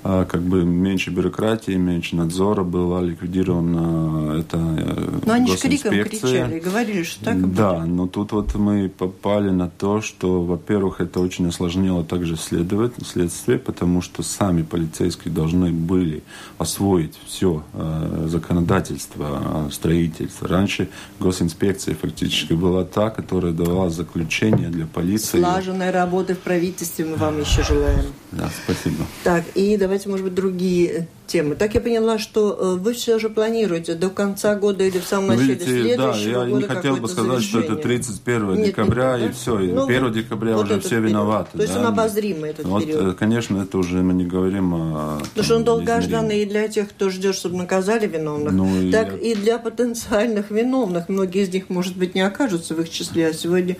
как 0.03 0.41
бы 0.41 0.63
меньше 0.63 1.10
бюрократии, 1.12 1.74
меньше 1.74 2.15
надзора 2.15 2.63
была 2.63 3.01
ликвидирована 3.01 4.39
эта 4.39 4.58
э, 4.58 5.20
Но 5.25 5.34
они 5.34 5.51
же 5.51 5.58
криком 5.58 5.91
кричали, 5.91 6.60
говорили, 6.60 7.03
что 7.03 7.25
так 7.25 7.53
Да, 7.53 7.86
но 7.86 8.08
тут 8.08 8.32
вот 8.32 8.56
мы 8.56 8.89
попали 8.89 9.50
на 9.50 9.70
то, 9.70 10.01
что, 10.01 10.41
во-первых, 10.41 11.01
это 11.01 11.20
очень 11.20 11.48
осложнило 11.48 12.03
также 12.03 12.38
следовать, 12.38 12.94
следствие, 13.06 13.60
потому 13.60 14.01
что 14.01 14.24
сами 14.24 14.62
полицейские 14.63 15.34
должны 15.34 15.72
были 15.72 16.24
освоить 16.58 17.20
все 17.25 17.63
э, 17.74 18.27
законодательство 18.27 19.70
строительства. 19.72 20.48
Раньше 20.48 20.89
госинспекция 21.20 21.96
фактически 21.96 22.53
была 22.53 22.86
та, 22.86 23.10
которая 23.10 23.51
давала 23.51 23.89
заключение 23.89 24.70
для 24.70 24.86
полиции. 24.86 25.39
Слаженной 25.39 25.91
работы 25.91 26.36
в 26.36 26.39
правительстве 26.39 27.06
мы 27.06 27.15
вам 27.15 27.39
еще 27.39 27.63
желаем. 27.63 28.06
Да, 28.32 28.50
спасибо. 28.63 29.06
Так, 29.24 29.44
и 29.56 29.77
давайте, 29.89 30.08
может 30.08 30.24
быть, 30.24 30.36
другие 30.36 31.08
темы. 31.25 31.55
Так 31.55 31.74
я 31.74 31.81
поняла, 31.81 32.19
что 32.19 32.55
э, 32.60 32.75
вы 32.75 32.93
все 32.93 33.17
же 33.17 33.27
планируете 33.29 33.96
до 33.96 34.10
конца 34.10 34.53
года 34.55 34.84
или 34.84 35.00
в 35.00 35.03
самом 35.03 35.29
начале 35.29 35.55
Видите, 35.55 35.65
следующего 35.65 36.34
да, 36.34 36.46
я 36.46 36.46
года 36.46 36.62
не 36.62 36.63
хотел 36.63 36.98
бы 36.98 37.08
сказать, 37.08 37.31
завершение. 37.31 37.63
что 37.63 37.74
это 37.74 37.81
31 37.81 38.53
нет, 38.53 38.65
декабря 38.67 39.17
нет, 39.17 39.31
и 39.31 39.34
все, 39.34 39.58
ну, 39.58 39.88
1 39.88 40.13
декабря 40.13 40.55
вот 40.55 40.65
уже 40.65 40.79
все 40.79 40.89
период. 40.89 41.10
виноваты. 41.10 41.58
То 41.58 41.63
есть 41.63 41.74
да? 41.74 41.79
он 41.79 41.86
обозримый 41.88 42.51
этот 42.51 42.65
вот, 42.67 42.84
период. 42.84 43.01
Э, 43.01 43.15
конечно, 43.17 43.63
это 43.63 43.77
уже 43.79 43.98
мы 44.03 44.13
не 44.13 44.25
говорим 44.25 44.74
о... 44.75 45.19
Потому 45.22 45.43
что 45.43 45.55
он 45.55 45.63
долгожданный 45.63 46.43
и 46.43 46.46
для 46.46 46.67
тех, 46.67 46.89
кто 46.89 47.10
ждет, 47.10 47.36
чтобы 47.36 47.58
наказали 47.58 48.05
виновных, 48.05 48.53
ну, 48.53 48.91
так 48.91 49.19
и, 49.19 49.29
я... 49.29 49.34
и 49.34 49.36
для 49.36 49.58
потенциальных 49.58 50.51
виновных. 50.51 51.10
Многие 51.10 51.43
из 51.43 51.50
них, 51.51 51.69
может 51.69 51.98
быть, 51.98 52.13
не 52.13 52.22
окажутся 52.22 52.75
в 52.75 52.81
их 52.81 52.91
числе, 52.91 53.29
а 53.29 53.34
сегодня 53.34 53.77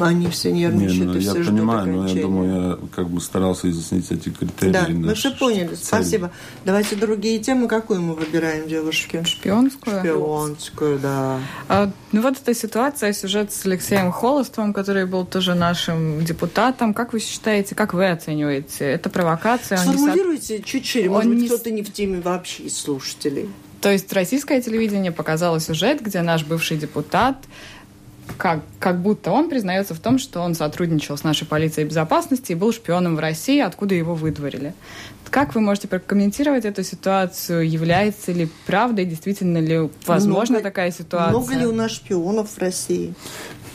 они 0.00 0.28
все 0.28 0.52
нервничают 0.52 0.98
Не, 0.98 1.04
ну, 1.06 1.14
и 1.14 1.22
я 1.22 1.34
все 1.34 1.44
понимаю, 1.44 1.86
но 1.86 2.06
я 2.06 2.22
думаю, 2.22 2.70
я 2.70 2.78
как 2.94 3.08
бы 3.08 3.20
старался 3.20 3.70
изъяснить 3.70 4.10
эти 4.10 4.28
критерии. 4.28 4.72
Да, 4.72 4.86
мы 4.88 5.14
все 5.14 5.30
поняли. 5.30 5.68
Цель. 5.68 5.76
Спасибо. 5.76 6.30
Давайте 6.64 6.96
другие 6.96 7.38
темы. 7.38 7.66
Какую 7.66 8.02
мы 8.02 8.14
выбираем, 8.14 8.68
девушки? 8.68 9.22
Шпионскую. 9.24 10.00
Шпионскую, 10.00 10.98
да. 10.98 11.38
А, 11.68 11.90
ну 12.12 12.20
вот 12.20 12.36
эта 12.40 12.54
ситуация, 12.54 13.12
сюжет 13.12 13.52
с 13.52 13.64
Алексеем 13.64 14.12
Холостовым, 14.12 14.72
который 14.72 15.06
был 15.06 15.24
тоже 15.24 15.54
нашим 15.54 16.24
депутатом. 16.24 16.92
Как 16.92 17.12
вы 17.12 17.20
считаете, 17.20 17.74
как 17.74 17.94
вы 17.94 18.10
оцениваете? 18.10 18.84
Это 18.84 19.08
провокация? 19.08 19.78
Сформулируйте 19.78 20.58
не... 20.58 20.64
чуть 20.64 20.86
шире. 20.86 21.08
Может 21.08 21.26
Он 21.26 21.34
быть, 21.34 21.42
не... 21.42 21.48
кто-то 21.48 21.70
не 21.70 21.82
в 21.82 21.92
теме 21.92 22.20
вообще 22.20 22.64
из 22.64 22.78
слушателей. 22.78 23.48
То 23.80 23.90
есть 23.90 24.12
российское 24.12 24.60
телевидение 24.60 25.10
показало 25.10 25.58
сюжет, 25.58 26.02
где 26.02 26.20
наш 26.20 26.44
бывший 26.44 26.76
депутат 26.76 27.36
как, 28.36 28.60
как 28.78 29.00
будто 29.00 29.30
он 29.30 29.48
признается 29.48 29.94
в 29.94 30.00
том, 30.00 30.18
что 30.18 30.40
он 30.40 30.54
сотрудничал 30.54 31.16
с 31.16 31.24
нашей 31.24 31.46
полицией 31.46 31.86
безопасности 31.86 32.52
и 32.52 32.54
был 32.54 32.72
шпионом 32.72 33.16
в 33.16 33.20
России, 33.20 33.60
откуда 33.60 33.94
его 33.94 34.14
выдворили. 34.14 34.74
Как 35.30 35.54
вы 35.54 35.60
можете 35.60 35.86
прокомментировать 35.86 36.64
эту 36.64 36.82
ситуацию? 36.82 37.68
Является 37.68 38.32
ли 38.32 38.48
правдой, 38.66 39.04
действительно 39.04 39.58
ли 39.58 39.88
возможна 40.06 40.54
много, 40.54 40.64
такая 40.64 40.90
ситуация? 40.90 41.30
Много 41.30 41.54
ли 41.54 41.66
у 41.66 41.72
нас 41.72 41.92
шпионов 41.92 42.50
в 42.50 42.58
России? 42.58 43.14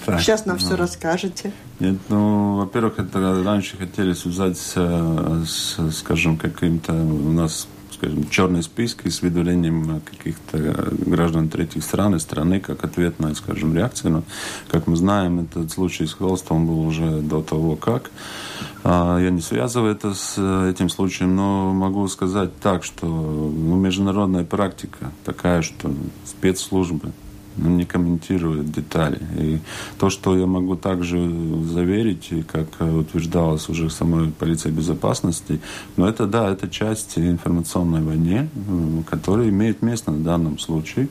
Так, 0.06 0.20
Сейчас 0.20 0.46
нам 0.46 0.58
ну, 0.60 0.66
все 0.66 0.76
расскажете. 0.76 1.52
Нет, 1.80 1.96
ну, 2.10 2.58
во-первых, 2.58 3.00
это 3.00 3.44
раньше 3.44 3.78
хотели 3.78 4.14
связать 4.14 4.58
с, 4.58 4.74
с 4.76 5.92
скажем, 5.92 6.38
каким-то 6.38 6.94
у 6.94 7.32
нас 7.32 7.68
скажем, 7.96 8.30
черный 8.30 8.64
список 8.64 9.06
и 9.06 9.10
с 9.10 9.22
выдворением 9.22 10.02
каких-то 10.02 10.58
граждан 11.06 11.50
третьих 11.50 11.84
стран 11.84 12.16
и 12.16 12.20
страны 12.20 12.60
как 12.60 12.84
ответ 12.84 13.20
на, 13.20 13.34
скажем, 13.36 13.76
реакцию. 13.76 14.12
Но, 14.12 14.24
как 14.70 14.88
мы 14.88 14.96
знаем, 14.96 15.40
этот 15.40 15.72
случай 15.72 16.06
с 16.06 16.14
Холстом 16.14 16.68
был 16.68 16.82
уже 16.82 17.22
до 17.22 17.42
того, 17.42 17.76
как. 17.76 18.12
А, 18.84 19.20
я 19.20 19.30
не 19.30 19.42
связываю 19.42 19.92
это 19.92 20.14
с 20.14 20.38
этим 20.70 20.90
случаем, 20.90 21.36
но 21.36 21.74
могу 21.74 22.08
сказать 22.08 22.58
так, 22.60 22.84
что 22.84 23.06
ну, 23.08 23.76
международная 23.76 24.44
практика 24.44 25.12
такая, 25.24 25.62
что 25.62 25.94
спецслужбы 26.26 27.12
но 27.58 27.70
не 27.70 27.86
комментирует 27.86 28.72
детали. 28.72 29.20
И 29.38 29.60
то, 30.00 30.10
что 30.10 30.38
я 30.38 30.46
могу 30.46 30.76
также 30.76 31.18
заверить, 31.66 32.32
и 32.32 32.44
как 32.44 32.68
утверждалось 32.80 33.70
уже 33.70 33.90
самой 33.90 34.32
полиции 34.32 34.70
безопасности, 34.70 35.60
но 35.98 36.08
это 36.08 36.26
да, 36.28 36.52
это 36.52 36.70
часть 36.70 37.18
информационной 37.18 38.02
войны, 38.02 38.50
которая 39.10 39.50
имеет 39.50 39.82
место 39.82 40.12
в 40.12 40.24
данном 40.24 40.60
случае. 40.60 41.08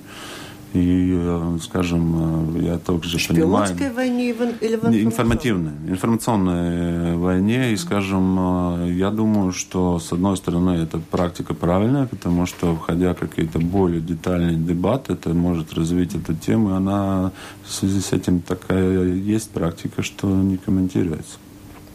И, 0.75 1.15
э, 1.17 1.59
скажем, 1.63 2.57
э, 2.57 2.63
я 2.65 2.79
также 2.79 3.21
Шпионской 3.21 3.77
понимаю... 3.77 3.95
войне 3.95 4.31
или 4.61 4.75
в 4.75 4.85
информативной, 4.87 5.71
информационной 5.89 7.17
войне. 7.17 7.73
И, 7.73 7.77
скажем, 7.77 8.83
э, 8.83 8.93
я 8.93 9.11
думаю, 9.11 9.53
что, 9.53 10.01
с 10.01 10.13
одной 10.13 10.37
стороны, 10.37 10.71
эта 10.71 10.99
практика 10.99 11.55
правильная, 11.55 12.07
потому 12.07 12.47
что, 12.47 12.75
входя 12.75 13.15
в 13.15 13.19
какие-то 13.19 13.61
более 13.61 14.01
детальные 14.01 14.57
дебаты, 14.57 15.13
это 15.13 15.29
может 15.29 15.73
развить 15.75 16.17
эту 16.17 16.35
тему. 16.35 16.71
И 16.71 16.73
она 16.73 17.31
в 17.65 17.73
связи 17.73 18.01
с 18.01 18.13
этим 18.13 18.41
такая 18.41 19.05
есть 19.15 19.51
практика, 19.51 20.03
что 20.03 20.27
не 20.27 20.57
комментируется. 20.57 21.39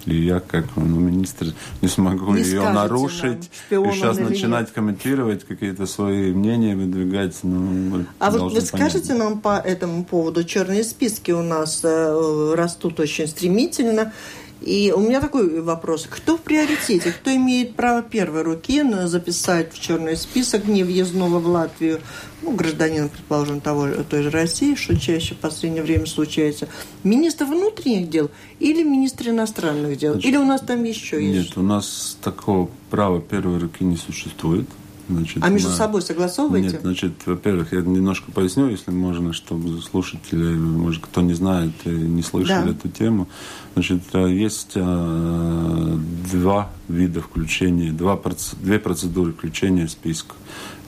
И 0.06 0.16
я, 0.26 0.40
как 0.40 0.66
ну, 0.76 1.00
министр, 1.00 1.54
не 1.82 1.88
смогу 1.88 2.34
не 2.34 2.44
ее 2.44 2.70
нарушить. 2.70 3.50
И 3.70 3.76
сейчас 3.76 4.18
начинать 4.18 4.68
нет. 4.68 4.72
комментировать, 4.72 5.46
какие-то 5.46 5.86
свои 5.86 6.34
мнения 6.34 6.76
выдвигать. 6.76 7.38
Ну, 7.44 8.06
а 8.20 8.32
вот 8.32 8.54
вы 8.54 8.62
скажете 8.62 9.14
нам 9.14 9.40
по 9.40 9.58
этому 9.58 10.04
поводу, 10.04 10.44
черные 10.44 10.84
списки 10.84 11.32
у 11.32 11.42
нас 11.42 11.82
э, 11.84 12.54
растут 12.56 13.00
очень 13.00 13.28
стремительно. 13.28 14.14
И 14.62 14.94
у 14.96 15.00
меня 15.00 15.22
такой 15.22 15.62
вопрос. 15.62 16.08
Кто 16.10 16.38
в 16.38 16.42
приоритете? 16.42 17.12
Кто 17.12 17.34
имеет 17.36 17.76
право 17.76 18.02
первой 18.02 18.42
руки 18.44 18.84
записать 19.06 19.74
в 19.74 19.80
черный 19.82 20.18
список 20.18 20.68
невъездного 20.68 21.40
в 21.40 21.48
Латвию 21.48 22.02
ну, 22.42 22.52
гражданина, 22.52 23.10
предположим, 23.10 23.62
того, 23.62 23.88
той 24.10 24.24
же 24.24 24.30
России, 24.30 24.76
что 24.76 25.00
чаще 25.00 25.36
в 25.36 25.38
последнее 25.38 25.84
время 25.84 26.06
случается, 26.06 26.68
министр 27.04 27.46
внутренних 27.46 28.10
дел 28.10 28.30
или 28.60 28.84
министр 28.84 29.30
иностранных 29.30 29.98
дел? 29.98 30.14
Значит, 30.14 30.30
или 30.30 30.38
у 30.38 30.46
нас 30.46 30.62
там 30.62 30.84
еще 30.84 31.24
есть? 31.24 31.50
Нет, 31.50 31.58
у 31.58 31.62
нас 31.62 32.18
такого 32.22 32.70
права 32.90 33.22
первой 33.22 33.60
руки 33.60 33.84
не 33.84 33.98
существует. 33.98 34.68
Значит, 35.10 35.44
а 35.44 35.50
между 35.50 35.70
на... 35.70 35.76
собой 35.76 36.02
согласовываете? 36.04 36.70
Нет, 36.74 36.82
значит, 36.82 37.14
во-первых, 37.26 37.74
я 37.74 37.82
немножко 37.82 38.32
поясню, 38.32 38.70
если 38.70 38.92
можно, 38.92 39.34
чтобы 39.34 39.82
слушатели, 39.82 40.54
может, 40.56 41.04
кто 41.04 41.22
не 41.22 41.34
знает 41.34 41.72
и 41.86 41.90
не 41.90 42.22
слышали 42.22 42.66
да. 42.66 42.72
эту 42.72 42.90
тему. 42.90 43.28
Значит, 43.74 44.04
э, 44.14 44.32
есть 44.32 44.74
э, 44.76 45.98
два 46.32 46.70
вида 46.88 47.22
включения, 47.22 47.92
два, 47.92 48.20
две 48.62 48.78
процедуры 48.78 49.34
включения 49.34 49.88
в 49.88 49.92
список. 49.92 50.36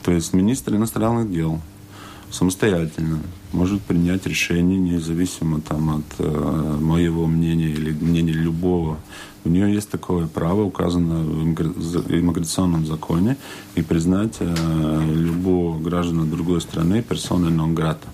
То 0.03 0.11
есть 0.11 0.33
министр 0.33 0.75
иностранных 0.75 1.31
дел 1.31 1.59
самостоятельно 2.31 3.19
может 3.51 3.81
принять 3.81 4.25
решение, 4.25 4.79
независимо 4.79 5.61
там, 5.61 5.97
от 5.97 6.19
э, 6.19 6.77
моего 6.79 7.27
мнения 7.27 7.69
или 7.69 7.91
мнения 7.91 8.33
любого. 8.33 8.97
У 9.43 9.49
нее 9.49 9.73
есть 9.73 9.89
такое 9.89 10.27
право, 10.27 10.63
указано 10.63 11.21
в 11.21 11.43
иммиграционном 11.43 12.85
законе, 12.85 13.37
и 13.75 13.81
признать 13.81 14.37
э, 14.39 15.03
любого 15.13 15.79
гражданина 15.79 16.25
другой 16.25 16.61
страны 16.61 17.01
персоной 17.01 17.51
нон-грата 17.51 18.07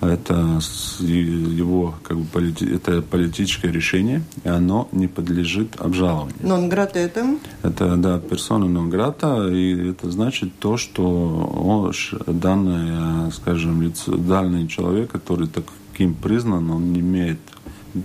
это 0.00 0.60
его 1.00 1.94
как 2.02 2.18
бы 2.18 2.24
полити, 2.24 2.64
это 2.66 3.02
политическое 3.02 3.70
решение, 3.70 4.22
и 4.44 4.48
оно 4.48 4.88
не 4.92 5.06
подлежит 5.06 5.80
обжалованию. 5.80 6.38
Нон-грата 6.42 6.98
это? 6.98 7.38
Это, 7.62 7.96
да, 7.96 8.18
персона 8.18 8.66
нон-грата, 8.66 9.48
и 9.48 9.90
это 9.90 10.10
значит 10.10 10.50
то, 10.58 10.76
что 10.76 11.02
он, 11.04 11.92
данный, 12.26 13.30
скажем, 13.32 13.82
лицо, 13.82 14.16
данный 14.16 14.66
человек, 14.68 15.10
который 15.10 15.48
таким 15.48 16.14
признан, 16.14 16.70
он 16.70 16.92
не 16.92 17.00
имеет 17.00 17.38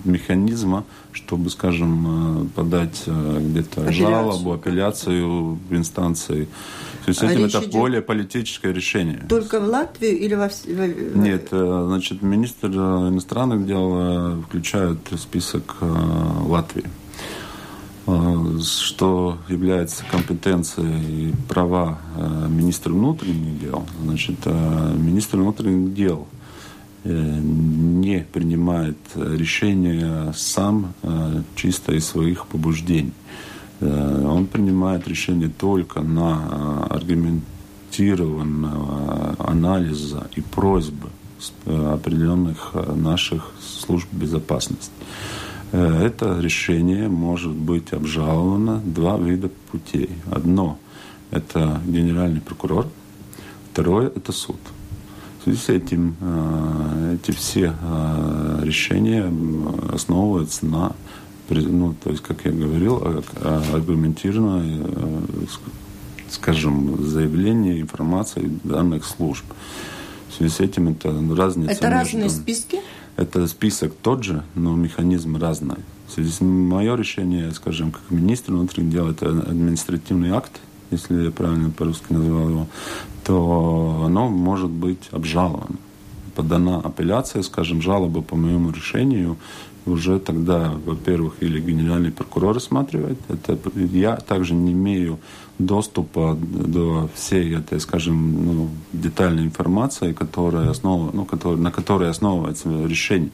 механизма, 0.04 0.86
чтобы, 1.12 1.50
скажем, 1.50 2.44
э, 2.44 2.46
подать 2.56 3.04
э, 3.06 3.40
где-то 3.40 3.92
жалобу, 3.92 4.54
апелляцию 4.54 5.60
в 5.70 5.76
инстанции. 5.76 6.48
То 7.06 7.10
есть 7.10 7.24
а 7.24 7.32
этим 7.32 7.46
это 7.46 7.62
более 7.70 8.02
политическое 8.02 8.74
решение. 8.74 9.26
Только 9.30 9.60
в 9.60 9.68
Латвию 9.68 10.18
или 10.18 10.36
во? 10.36 10.50
Нет, 11.16 11.48
э, 11.52 11.84
значит, 11.88 12.22
министр 12.22 12.68
иностранных 12.68 13.66
дел 13.66 14.42
включает 14.44 15.00
в 15.12 15.18
список 15.18 15.78
Латвии 15.82 16.86
что 18.62 19.40
является 19.50 20.04
компетенцией 20.12 21.30
и 21.32 21.34
права 21.50 21.98
министра 22.48 22.92
внутренних 22.92 23.60
дел. 23.60 23.84
Значит, 24.04 24.46
министр 24.46 25.38
внутренних 25.38 25.96
дел 25.96 26.28
не 27.06 28.26
принимает 28.34 28.98
решения 29.16 30.34
сам 30.36 30.94
э, 31.04 31.44
чисто 31.56 31.94
из 31.94 32.06
своих 32.06 32.48
побуждений. 32.48 33.14
Э, 33.80 34.26
он 34.28 34.48
принимает 34.48 35.08
решение 35.08 35.50
только 35.50 36.02
на 36.02 36.86
аргументированного 36.86 39.36
анализа 39.38 40.28
и 40.36 40.42
просьбы 40.42 41.10
определенных 41.66 42.74
наших 42.96 43.52
служб 43.62 44.08
безопасности. 44.12 44.92
Это 45.72 46.40
решение 46.40 47.08
может 47.08 47.52
быть 47.52 47.94
обжаловано 47.94 48.82
два 48.84 49.16
вида 49.18 49.52
путей. 49.72 50.10
Одно– 50.32 50.80
это 51.32 51.82
генеральный 51.86 52.42
прокурор, 52.42 52.88
второе– 53.72 54.12
это 54.16 54.32
суд– 54.32 54.58
связи 55.46 55.58
с 55.60 55.70
этим 55.70 56.16
э, 56.22 57.18
эти 57.22 57.36
все 57.36 57.74
э, 57.80 58.60
решения 58.64 59.32
основываются 59.94 60.66
на, 60.66 60.96
ну, 61.50 61.94
то 62.04 62.10
есть, 62.10 62.24
как 62.24 62.46
я 62.46 62.52
говорил, 62.52 63.24
аргументированной, 63.74 64.82
э, 64.84 65.46
скажем, 66.30 67.06
заявлении 67.06 67.82
информации 67.82 68.52
данных 68.64 69.06
служб. 69.06 69.46
В 70.30 70.34
связи 70.34 70.52
с 70.52 70.60
этим 70.60 70.90
это 70.90 71.10
разница. 71.36 71.72
Это 71.72 71.88
между... 71.90 72.00
разные 72.00 72.30
списки? 72.30 72.80
Это 73.16 73.48
список 73.48 73.94
тот 74.02 74.24
же, 74.24 74.44
но 74.56 74.76
механизм 74.76 75.38
разный. 75.38 75.78
В 76.08 76.12
связи 76.12 76.32
с 76.32 76.42
мое 76.42 76.96
решение, 76.96 77.52
скажем, 77.52 77.92
как 77.92 78.02
министр 78.10 78.54
внутренних 78.54 78.92
дел, 78.92 79.10
это 79.10 79.30
административный 79.30 80.32
акт, 80.32 80.60
если 80.92 81.26
я 81.26 81.32
правильно 81.32 81.70
по-русски 81.70 82.06
назвал 82.10 82.50
его, 82.50 82.68
то 83.24 84.04
оно 84.06 84.30
может 84.30 84.70
быть 84.70 85.10
обжаловано. 85.12 85.78
Подана 86.36 86.80
апелляция, 86.80 87.42
скажем, 87.44 87.82
жалоба 87.82 88.22
по 88.22 88.36
моему 88.36 88.72
решению, 88.72 89.38
уже 89.86 90.20
тогда, 90.20 90.74
во-первых, 90.86 91.36
или 91.42 91.60
генеральный 91.60 92.12
прокурор 92.12 92.56
рассматривает. 92.56 93.20
Это 93.30 93.58
я 93.76 94.16
также 94.16 94.54
не 94.54 94.74
имею 94.74 95.20
доступа 95.60 96.38
до 96.40 97.10
всей 97.14 97.56
этой, 97.56 97.80
скажем, 97.80 98.46
ну, 98.46 98.70
детальной 98.94 99.44
информации, 99.44 100.14
которая 100.14 100.70
основа, 100.70 101.12
ну, 101.14 101.26
который, 101.26 101.58
на 101.58 101.72
которой 101.72 102.10
основывается 102.10 102.70
решение. 102.86 103.32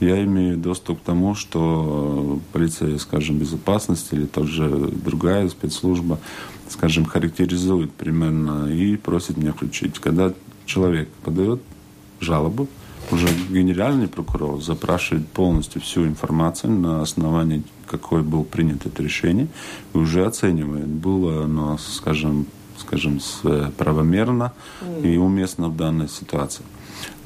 Я 0.00 0.22
имею 0.24 0.56
доступ 0.56 1.00
к 1.00 1.04
тому, 1.04 1.34
что 1.34 2.40
полиция, 2.52 2.98
скажем, 2.98 3.38
безопасности 3.38 4.14
или 4.14 4.26
тоже 4.26 4.68
другая 4.68 5.48
спецслужба 5.48 6.18
скажем, 6.70 7.04
характеризует 7.04 7.92
примерно 7.92 8.66
и 8.72 8.96
просит 8.96 9.36
меня 9.36 9.52
включить. 9.52 9.98
Когда 9.98 10.32
человек 10.66 11.08
подает 11.24 11.60
жалобу, 12.20 12.68
уже 13.10 13.26
генеральный 13.48 14.06
прокурор 14.06 14.62
запрашивает 14.62 15.26
полностью 15.28 15.80
всю 15.80 16.06
информацию, 16.06 16.72
на 16.72 17.02
основании 17.02 17.62
какой 17.86 18.22
был 18.22 18.44
принят 18.44 18.84
это 18.84 19.02
решение, 19.02 19.48
и 19.94 19.98
уже 19.98 20.26
оценивает, 20.26 20.88
было 20.88 21.44
оно, 21.44 21.78
скажем, 21.78 22.46
скажем, 22.76 23.20
правомерно 23.78 24.52
и 25.02 25.16
уместно 25.16 25.68
в 25.68 25.76
данной 25.76 26.08
ситуации. 26.08 26.64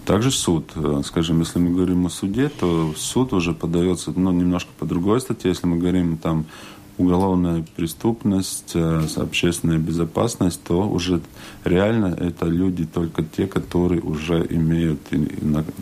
Также 0.05 0.31
суд. 0.31 0.73
Скажем, 1.05 1.41
если 1.41 1.59
мы 1.59 1.71
говорим 1.71 2.07
о 2.07 2.11
суде, 2.11 2.49
то 2.49 2.93
суд 2.97 3.33
уже 3.33 3.53
подается 3.53 4.12
ну, 4.15 4.33
немножко 4.33 4.71
по 4.79 4.85
другой 4.85 5.21
статье. 5.21 5.51
Если 5.51 5.67
мы 5.67 5.79
говорим 5.79 6.19
там 6.19 6.47
уголовная 6.99 7.65
преступность, 7.77 8.73
э, 8.75 9.07
общественная 9.17 9.79
безопасность, 9.79 10.62
то 10.65 10.88
уже 10.88 11.21
реально 11.65 12.07
это 12.07 12.47
люди 12.47 12.85
только 12.85 13.23
те, 13.23 13.47
которые 13.47 14.03
уже 14.03 14.47
имеют, 14.51 15.01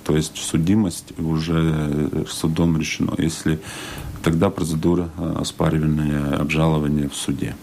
то 0.04 0.14
есть 0.14 0.36
судимость 0.36 1.18
уже 1.18 2.10
судом 2.28 2.78
решено. 2.78 3.14
Если 3.18 3.58
тогда 4.22 4.50
процедура 4.50 5.10
э, 5.16 5.36
оспаривания, 5.40 6.36
обжалования 6.36 7.08
в 7.08 7.14
суде. 7.14 7.54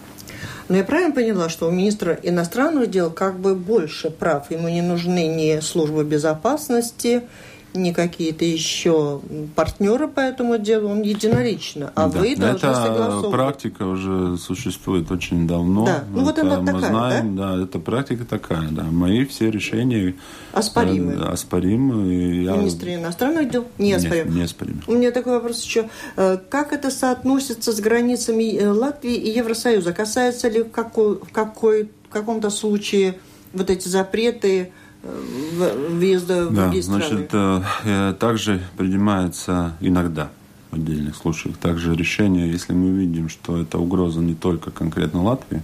Но 0.68 0.76
я 0.76 0.84
правильно 0.84 1.14
поняла, 1.14 1.48
что 1.48 1.66
у 1.66 1.70
министра 1.70 2.18
иностранных 2.22 2.90
дел 2.90 3.10
как 3.10 3.38
бы 3.38 3.54
больше 3.54 4.10
прав. 4.10 4.50
Ему 4.50 4.68
не 4.68 4.82
нужны 4.82 5.26
ни 5.26 5.60
службы 5.60 6.04
безопасности, 6.04 7.22
ни 7.74 7.92
какие-то 7.92 8.44
еще 8.44 9.20
партнеры 9.54 10.08
по 10.08 10.20
этому 10.20 10.58
делу, 10.58 10.88
он 10.88 11.02
единолично, 11.02 11.92
а 11.94 12.08
да. 12.08 12.18
вы 12.18 12.34
должны 12.34 12.56
Эта 12.56 12.74
согласовывать. 12.74 13.30
практика 13.30 13.82
уже 13.84 14.38
существует 14.38 15.10
очень 15.10 15.46
давно. 15.46 15.84
Да, 15.84 16.04
ну 16.10 16.24
вот 16.24 16.38
она 16.38 16.60
мы 16.60 16.66
такая, 16.66 16.90
знаем, 16.90 17.36
да? 17.36 17.56
да, 17.56 17.62
эта 17.62 17.78
практика 17.78 18.24
такая, 18.24 18.68
да. 18.70 18.84
Мои 18.84 19.24
все 19.26 19.50
решения 19.50 20.14
оспоримы. 20.52 21.12
Э, 21.12 21.32
оспоримы. 21.32 22.42
Я... 22.42 22.56
Министр 22.56 22.88
иностранных 22.88 23.50
дел 23.50 23.66
не 23.76 23.92
оспоримы. 23.92 24.30
Не, 24.30 24.36
не 24.36 24.42
оспоримы. 24.44 24.82
У 24.86 24.92
меня 24.92 25.10
такой 25.10 25.34
вопрос 25.34 25.62
еще. 25.62 25.88
Э, 26.16 26.38
как 26.48 26.72
это 26.72 26.90
соотносится 26.90 27.72
с 27.72 27.80
границами 27.80 28.56
э, 28.56 28.68
Латвии 28.68 29.14
и 29.14 29.36
Евросоюза? 29.36 29.92
Касается 29.92 30.48
ли 30.48 30.62
в, 30.62 30.70
какой, 30.70 31.16
в, 31.16 31.30
какой, 31.32 31.90
в 32.08 32.12
каком-то 32.12 32.50
случае 32.50 33.18
вот 33.52 33.70
эти 33.70 33.88
запреты 33.88 34.72
въезда 35.02 36.46
в 36.46 36.54
да, 36.54 36.64
другие 36.64 36.82
значит, 36.82 37.28
страны? 37.28 37.64
Э, 37.84 38.14
также 38.18 38.62
принимается 38.76 39.76
иногда 39.80 40.30
в 40.70 40.76
отдельных 40.76 41.16
случаях 41.16 41.56
также 41.56 41.94
решение, 41.94 42.50
если 42.50 42.72
мы 42.72 42.90
видим, 42.90 43.28
что 43.28 43.56
это 43.60 43.78
угроза 43.78 44.20
не 44.20 44.34
только 44.34 44.70
конкретно 44.70 45.22
Латвии, 45.22 45.62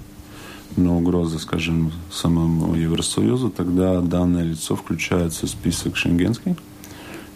но 0.77 0.97
угроза, 0.97 1.39
скажем, 1.39 1.93
самому 2.11 2.75
Евросоюзу, 2.75 3.51
тогда 3.51 4.01
данное 4.01 4.45
лицо 4.45 4.77
включается 4.77 5.47
в 5.47 5.51
список 5.51 5.97
шенгенский. 5.97 6.57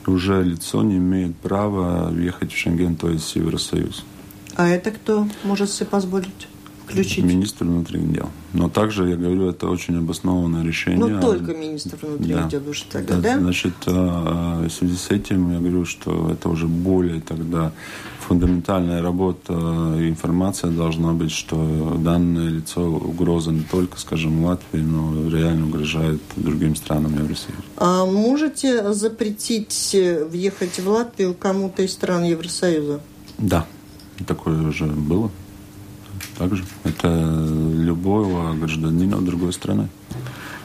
Уже 0.06 0.42
лицо 0.42 0.82
не 0.82 0.96
имеет 0.96 1.36
права 1.36 2.08
въехать 2.10 2.50
в 2.50 2.56
Шенген, 2.56 2.96
то 2.96 3.10
есть 3.10 3.30
в 3.30 3.36
Евросоюз. 3.36 4.04
А 4.56 4.66
это 4.66 4.90
кто 4.90 5.28
может 5.44 5.70
себе 5.70 5.86
позволить? 5.86 6.48
Включить? 6.90 7.24
Министр 7.24 7.64
внутренних 7.64 8.12
дел. 8.12 8.30
Но 8.52 8.68
также, 8.68 9.08
я 9.08 9.16
говорю, 9.16 9.48
это 9.48 9.68
очень 9.68 9.98
обоснованное 9.98 10.64
решение. 10.64 10.98
Но 10.98 11.20
только 11.20 11.54
министр 11.54 11.98
внутренних 12.00 12.36
да. 12.36 12.48
дел 12.48 12.68
уже 12.68 12.84
тогда, 12.84 13.16
да? 13.16 13.34
да? 13.34 13.38
Значит, 13.40 13.74
а, 13.86 14.66
в 14.66 14.70
связи 14.70 14.96
с 14.96 15.10
этим 15.10 15.52
я 15.52 15.58
говорю, 15.58 15.84
что 15.84 16.30
это 16.32 16.48
уже 16.48 16.66
более 16.66 17.20
тогда 17.20 17.72
фундаментальная 18.28 19.00
работа, 19.00 19.54
информация 19.54 20.70
должна 20.70 21.14
быть, 21.14 21.30
что 21.30 21.96
данное 21.98 22.50
лицо 22.50 22.82
угроза 22.82 23.52
не 23.52 23.62
только, 23.62 23.98
скажем, 23.98 24.44
Латвии, 24.44 24.80
но 24.80 25.30
реально 25.30 25.66
угрожает 25.66 26.20
другим 26.36 26.76
странам 26.76 27.14
Евросоюза. 27.14 27.62
А 27.76 28.04
можете 28.04 28.92
запретить 28.92 29.96
въехать 30.30 30.78
в 30.78 30.88
Латвию 30.88 31.34
кому-то 31.34 31.82
из 31.82 31.92
стран 31.92 32.24
Евросоюза? 32.24 33.00
Да, 33.38 33.66
такое 34.26 34.60
уже 34.68 34.84
было 34.84 35.30
также. 36.38 36.64
Это 36.84 37.08
любого 37.08 38.54
гражданина 38.54 39.20
другой 39.20 39.52
страны. 39.52 39.88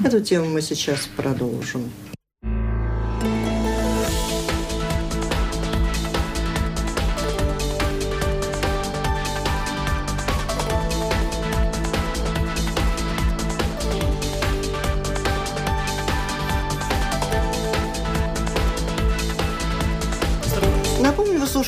Эту 0.03 0.19
тему 0.21 0.45
мы 0.49 0.61
сейчас 0.61 1.09
продолжим. 1.17 1.89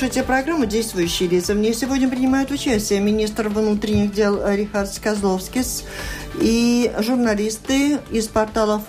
Слушаете 0.05 0.27
программу 0.27 0.67
«Действующие 0.67 1.27
лица». 1.27 1.55
В 1.55 1.57
ней 1.57 1.73
сегодня 1.73 2.07
принимают 2.07 2.51
участие 2.51 2.99
министр 2.99 3.49
внутренних 3.49 4.13
дел 4.13 4.39
Рихард 4.47 4.99
Козловскис 4.99 5.83
и 6.39 6.91
журналисты 6.99 7.97
из 8.11 8.27
портала 8.27 8.79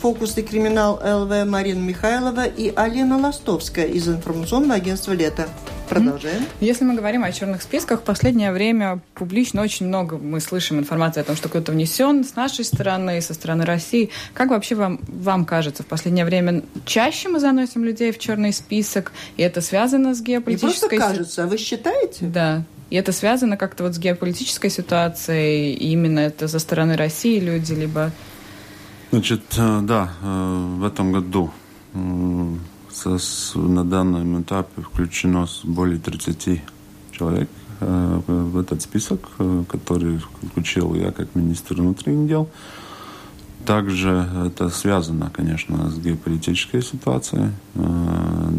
«Фокус 0.00 0.38
и 0.38 0.42
криминал 0.42 1.00
ЛВ» 1.02 1.50
Марина 1.50 1.80
Михайлова 1.80 2.44
и 2.44 2.72
Алина 2.76 3.18
Ластовская 3.18 3.86
из 3.86 4.06
информационного 4.06 4.74
агентства 4.74 5.10
«Лето». 5.10 5.48
Продолжаем. 5.88 6.44
Если 6.60 6.84
мы 6.84 6.94
говорим 6.94 7.24
о 7.24 7.32
черных 7.32 7.62
списках, 7.62 8.00
в 8.00 8.04
последнее 8.04 8.52
время 8.52 9.00
публично 9.14 9.62
очень 9.62 9.86
много 9.86 10.16
мы 10.16 10.40
слышим 10.40 10.78
информации 10.78 11.20
о 11.20 11.24
том, 11.24 11.36
что 11.36 11.48
кто-то 11.48 11.72
внесен 11.72 12.24
с 12.24 12.34
нашей 12.34 12.64
стороны, 12.64 13.20
со 13.20 13.34
стороны 13.34 13.64
России. 13.64 14.10
Как 14.34 14.50
вообще 14.50 14.74
вам, 14.74 15.00
вам 15.06 15.44
кажется, 15.44 15.82
в 15.82 15.86
последнее 15.86 16.24
время 16.24 16.62
чаще 16.84 17.28
мы 17.28 17.40
заносим 17.40 17.84
людей 17.84 18.12
в 18.12 18.18
черный 18.18 18.52
список, 18.52 19.12
и 19.36 19.42
это 19.42 19.60
связано 19.60 20.14
с 20.14 20.22
геополитической... 20.22 20.94
Не 20.94 20.98
просто 20.98 21.14
кажется, 21.14 21.44
а 21.44 21.46
вы 21.46 21.58
считаете? 21.58 22.26
Да. 22.26 22.64
И 22.90 22.96
это 22.96 23.12
связано 23.12 23.56
как-то 23.56 23.84
вот 23.84 23.94
с 23.94 23.98
геополитической 23.98 24.68
ситуацией, 24.68 25.74
и 25.74 25.92
именно 25.92 26.20
это 26.20 26.48
со 26.48 26.58
стороны 26.58 26.96
России 26.96 27.40
люди, 27.40 27.72
либо... 27.72 28.10
Значит, 29.10 29.42
э, 29.56 29.80
да, 29.82 30.12
э, 30.22 30.76
в 30.78 30.84
этом 30.84 31.12
году 31.12 31.50
на 33.54 33.84
данном 33.84 34.42
этапе 34.42 34.82
включено 34.82 35.46
более 35.64 35.98
30 35.98 36.62
человек 37.12 37.48
э, 37.80 38.20
в 38.26 38.58
этот 38.58 38.82
список, 38.82 39.28
э, 39.38 39.64
который 39.68 40.18
включил 40.18 40.94
я 40.94 41.10
как 41.12 41.34
министр 41.34 41.76
внутренних 41.76 42.28
дел. 42.28 42.48
Также 43.64 44.28
это 44.46 44.68
связано, 44.70 45.30
конечно, 45.30 45.90
с 45.90 45.98
геополитической 45.98 46.82
ситуацией, 46.82 47.50
э, 47.74 48.50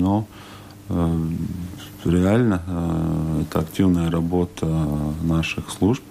но 0.00 0.26
реально 2.04 2.60
это 3.40 3.60
активная 3.60 4.10
работа 4.10 4.66
наших 5.22 5.70
служб 5.70 6.02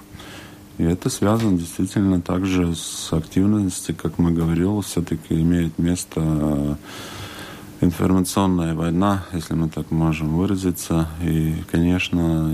и 0.82 0.84
это 0.84 1.12
связано 1.12 1.60
действительно 1.60 2.22
также 2.22 2.76
с 2.76 3.14
активностью, 3.14 3.96
как 3.96 4.18
мы 4.18 4.32
говорили, 4.32 4.82
все-таки 4.82 5.40
имеет 5.40 5.78
место 5.78 6.80
информационная 7.82 8.76
война, 8.76 9.26
если 9.34 9.56
мы 9.56 9.68
так 9.70 9.92
можем 9.92 10.38
выразиться. 10.38 11.10
И, 11.22 11.56
конечно, 11.72 12.54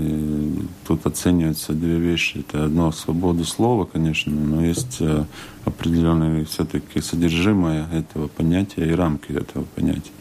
тут 0.86 1.06
оцениваются 1.06 1.72
две 1.72 1.98
вещи. 1.98 2.38
Это 2.38 2.64
одно 2.64 2.90
свобода 2.92 3.44
слова, 3.44 3.84
конечно, 3.84 4.32
но 4.32 4.64
есть 4.64 4.98
э, 5.00 5.24
определенное 5.64 6.44
все-таки 6.46 7.00
содержимое 7.00 7.86
этого 7.92 8.28
понятия 8.28 8.86
и 8.86 8.94
рамки 8.94 9.32
этого 9.32 9.64
понятия 9.76 10.12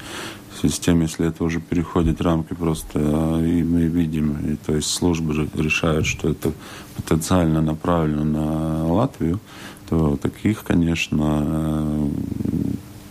в 0.58 0.60
связи 0.60 0.74
с 0.74 0.80
тем, 0.80 1.02
если 1.02 1.28
это 1.28 1.44
уже 1.44 1.60
переходит 1.60 2.20
рамки 2.20 2.54
просто, 2.54 3.00
а, 3.00 3.46
и 3.46 3.62
мы 3.62 3.84
видим, 3.84 4.38
и, 4.40 4.56
то 4.56 4.74
есть 4.74 4.90
службы 4.90 5.48
решают, 5.56 6.08
что 6.08 6.30
это 6.30 6.52
потенциально 6.96 7.62
направлено 7.62 8.24
на 8.24 8.92
Латвию, 8.92 9.40
то 9.88 10.18
таких, 10.18 10.64
конечно, 10.64 12.10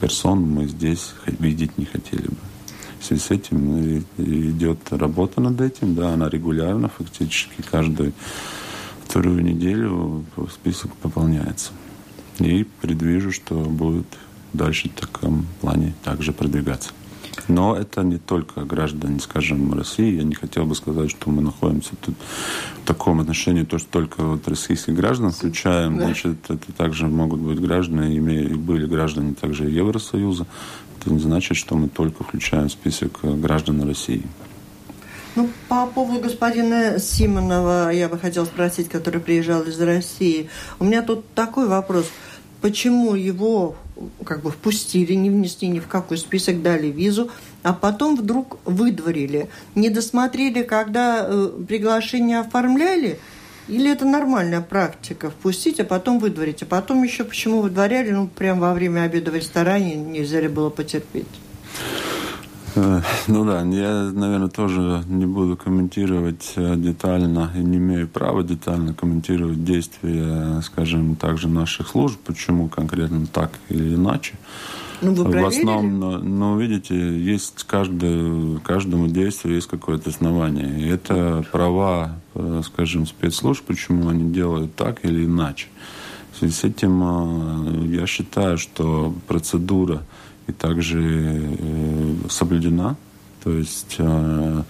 персон 0.06 0.40
мы 0.40 0.68
здесь 0.68 1.14
видеть 1.40 1.76
не 1.78 1.84
хотели 1.84 2.28
бы. 2.28 2.36
В 3.00 3.04
связи 3.04 3.20
с 3.20 3.30
этим 3.32 4.04
идет 4.18 4.78
работа 4.90 5.40
над 5.40 5.60
этим, 5.60 5.96
да, 5.96 6.14
она 6.14 6.28
регулярно, 6.28 6.88
фактически 6.88 7.62
каждую 7.68 8.12
вторую 9.04 9.42
неделю 9.42 10.24
список 10.52 10.94
пополняется. 11.02 11.72
И 12.38 12.64
предвижу, 12.80 13.32
что 13.32 13.56
будет 13.56 14.06
дальше 14.52 14.88
в 14.90 15.00
таком 15.00 15.46
плане 15.60 15.92
также 16.04 16.32
продвигаться. 16.32 16.90
Но 17.48 17.76
это 17.76 18.02
не 18.02 18.18
только 18.18 18.62
граждане, 18.62 19.20
скажем, 19.20 19.72
России. 19.72 20.16
Я 20.16 20.24
не 20.24 20.34
хотел 20.34 20.64
бы 20.64 20.74
сказать, 20.74 21.10
что 21.10 21.30
мы 21.30 21.42
находимся 21.42 21.90
тут 22.00 22.14
в 22.82 22.86
таком 22.86 23.20
отношении, 23.20 23.64
то, 23.64 23.78
что 23.78 23.88
только 23.90 24.22
вот 24.22 24.48
российских 24.48 24.94
граждан 24.94 25.30
включаем. 25.30 25.98
Да. 25.98 26.04
Значит, 26.06 26.36
это 26.48 26.72
также 26.72 27.06
могут 27.06 27.40
быть 27.40 27.60
граждане, 27.60 28.16
и 28.16 28.54
были 28.54 28.86
граждане 28.86 29.34
также 29.34 29.64
Евросоюза. 29.64 30.46
Это 31.00 31.12
не 31.12 31.20
значит, 31.20 31.56
что 31.56 31.76
мы 31.76 31.88
только 31.88 32.24
включаем 32.24 32.68
в 32.68 32.72
список 32.72 33.20
граждан 33.22 33.86
России. 33.86 34.22
Ну, 35.36 35.50
по 35.68 35.86
поводу 35.86 36.20
господина 36.20 36.98
Симонова 36.98 37.90
я 37.90 38.08
бы 38.08 38.18
хотела 38.18 38.46
спросить, 38.46 38.88
который 38.88 39.20
приезжал 39.20 39.62
из 39.62 39.78
России. 39.78 40.48
У 40.78 40.84
меня 40.84 41.02
тут 41.02 41.28
такой 41.34 41.68
вопрос. 41.68 42.06
Почему 42.62 43.14
его 43.14 43.76
как 44.24 44.42
бы 44.42 44.50
впустили, 44.50 45.14
не 45.14 45.30
внесли 45.30 45.68
ни 45.68 45.80
в 45.80 45.88
какой 45.88 46.18
список, 46.18 46.62
дали 46.62 46.88
визу, 46.88 47.30
а 47.62 47.72
потом 47.72 48.16
вдруг 48.16 48.58
выдворили. 48.64 49.48
Не 49.74 49.90
досмотрели, 49.90 50.62
когда 50.62 51.26
э, 51.26 51.50
приглашение 51.66 52.40
оформляли, 52.40 53.18
или 53.68 53.90
это 53.90 54.04
нормальная 54.04 54.60
практика 54.60 55.30
впустить, 55.30 55.80
а 55.80 55.84
потом 55.84 56.18
выдворить. 56.18 56.62
А 56.62 56.66
потом 56.66 57.02
еще 57.02 57.24
почему 57.24 57.62
выдворяли, 57.62 58.10
ну, 58.10 58.28
прямо 58.28 58.60
во 58.60 58.74
время 58.74 59.02
обеда 59.02 59.30
в 59.30 59.34
ресторане 59.34 59.96
нельзя 59.96 60.40
ли 60.40 60.48
было 60.48 60.70
потерпеть? 60.70 61.26
Э, 62.76 63.00
ну 63.26 63.44
да, 63.44 63.62
я, 63.62 64.10
наверное, 64.12 64.48
тоже 64.48 65.02
не 65.08 65.26
буду 65.26 65.56
комментировать 65.56 66.52
э, 66.56 66.76
детально 66.76 67.50
и 67.56 67.58
не 67.58 67.78
имею 67.78 68.06
права 68.06 68.42
детально 68.42 68.94
комментировать 68.94 69.64
действия, 69.64 70.60
скажем, 70.62 71.16
также 71.16 71.48
наших 71.48 71.88
служб, 71.88 72.18
почему 72.24 72.68
конкретно 72.68 73.26
так 73.26 73.50
или 73.70 73.94
иначе. 73.94 74.34
Ну, 75.02 75.12
вы 75.12 75.24
В 75.24 75.46
основном, 75.46 75.98
но, 75.98 76.18
но 76.18 76.58
видите, 76.58 76.94
есть 77.18 77.64
каждое, 77.64 78.58
каждому 78.60 79.08
действию 79.08 79.56
есть 79.56 79.68
какое-то 79.68 80.08
основание. 80.10 80.80
И 80.80 80.88
это 80.88 81.44
права, 81.52 82.18
э, 82.34 82.62
скажем, 82.64 83.06
спецслужб, 83.06 83.64
почему 83.64 84.08
они 84.08 84.30
делают 84.30 84.74
так 84.74 85.04
или 85.04 85.24
иначе. 85.24 85.68
В 86.32 86.38
связи 86.38 86.52
с 86.52 86.64
этим 86.64 87.90
я 87.90 88.06
считаю, 88.06 88.58
что 88.58 89.14
процедура 89.26 90.02
и 90.46 90.52
также 90.52 91.00
э, 91.58 92.14
соблюдена. 92.28 92.96
То 93.42 93.52
есть, 93.52 93.96
э, 93.98 94.62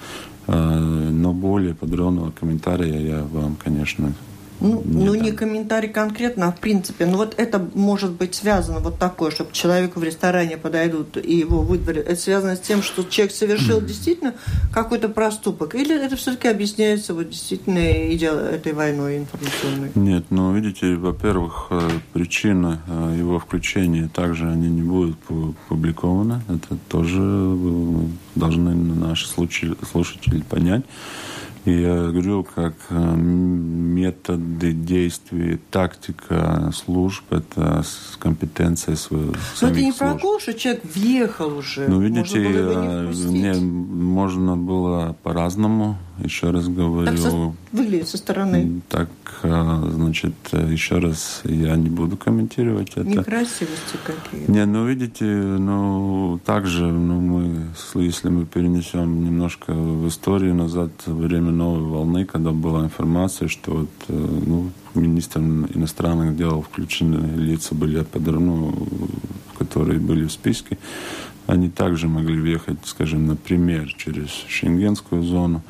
э, 0.47 1.09
но 1.11 1.33
более 1.33 1.75
подробного 1.75 2.31
комментария 2.31 3.01
я 3.01 3.25
вам, 3.25 3.57
конечно, 3.57 4.13
ну, 4.61 4.83
не, 4.85 5.05
ну, 5.05 5.15
не 5.15 5.33
комментарий 5.33 5.89
конкретно, 5.89 6.49
а 6.49 6.53
в 6.53 6.59
принципе. 6.61 7.07
Ну, 7.07 7.19
вот 7.19 7.35
это 7.37 7.59
может 7.75 8.13
быть 8.13 8.35
связано 8.35 8.81
вот 8.81 8.99
такое, 8.99 9.31
чтобы 9.31 9.53
человеку 9.53 10.01
в 10.01 10.05
ресторане 10.05 10.57
подойдут 10.57 11.17
и 11.17 11.37
его 11.37 11.61
выдворят. 11.61 12.07
Это 12.07 12.21
связано 12.21 12.57
с 12.57 12.61
тем, 12.61 12.83
что 12.83 13.05
человек 13.05 13.35
совершил 13.35 13.81
действительно 13.81 14.35
какой-то 14.73 15.09
проступок? 15.09 15.75
Или 15.75 16.03
это 16.03 16.17
все-таки 16.17 16.49
объясняется 16.49 17.15
вот 17.15 17.29
действительно 17.29 17.79
этой 17.79 18.73
войной 18.73 19.19
информационной? 19.19 19.91
Нет, 19.95 20.27
ну, 20.31 20.55
видите, 20.55 20.97
во-первых, 20.97 21.69
э, 21.71 21.89
причины 22.13 22.79
э, 22.87 23.17
его 23.19 23.39
включения 23.39 24.09
также 24.13 24.49
они 24.49 24.69
не 24.69 24.83
будут 24.83 25.19
публикованы. 25.69 26.43
Это 26.49 26.79
тоже 26.89 27.21
э, 27.21 27.95
должны 28.35 28.75
наши 28.75 29.29
слушатели 29.29 30.43
понять. 30.49 30.85
Я 31.67 32.11
говорю, 32.11 32.45
как 32.45 32.75
э, 32.91 33.17
методы 33.17 34.73
действий, 34.73 35.59
тактика 35.71 36.71
служб– 36.73 37.25
это 37.31 37.83
компетенция 38.21 38.95
своего 38.95 39.35
Но 39.61 39.69
это 39.69 39.81
не 39.81 39.93
служб. 39.93 40.41
что 40.41 40.55
человек 40.55 40.85
въехал 40.85 41.57
уже. 41.57 41.89
Ну, 41.89 42.01
видите, 42.01 42.39
можно 42.39 42.51
было, 42.51 43.13
не, 43.13 43.51
не 43.51 43.61
можно 43.61 44.57
было 44.57 45.17
по-разному. 45.25 45.99
Еще 46.23 46.51
раз 46.51 46.69
говорю. 46.69 47.07
Так 47.07 47.19
со, 47.19 47.55
выглядит 47.73 48.09
со 48.09 48.17
стороны. 48.17 48.81
Так, 48.89 49.09
э, 49.43 49.91
значит, 49.91 50.35
еще 50.53 50.99
раз 50.99 51.43
я 51.45 51.77
не 51.77 51.91
буду 51.91 52.17
комментировать 52.17 52.93
это. 52.93 53.05
Некрасивости 53.05 53.99
какие. 54.05 54.51
Не, 54.51 54.65
ну, 54.65 54.87
видите, 54.87 55.25
ну, 55.25 56.41
также, 56.45 56.87
ну, 56.87 57.21
мы, 57.21 57.67
если 57.95 58.31
мы 58.31 58.47
перенесем 58.47 59.25
немножко 59.25 59.73
в 59.73 60.09
историю 60.09 60.55
назад, 60.55 60.91
время 61.07 61.51
новой 61.51 61.83
волны, 61.83 62.25
когда 62.25 62.51
была 62.51 62.85
информация, 62.85 63.49
что 63.49 63.73
вот, 63.73 63.91
э, 64.09 64.41
ну, 64.47 64.71
министром 64.95 65.67
иностранных 65.67 66.37
дел 66.37 66.63
включены 66.63 67.37
лица 67.37 67.75
были, 67.75 68.05
ну, 68.15 68.75
которые 69.59 70.01
были 70.01 70.25
в 70.25 70.33
списке, 70.33 70.79
они 71.47 71.69
также 71.69 72.09
могли 72.09 72.41
въехать, 72.41 72.79
скажем, 72.85 73.27
например, 73.27 73.93
через 73.97 74.31
шенгенскую 74.49 75.23
зону. 75.23 75.63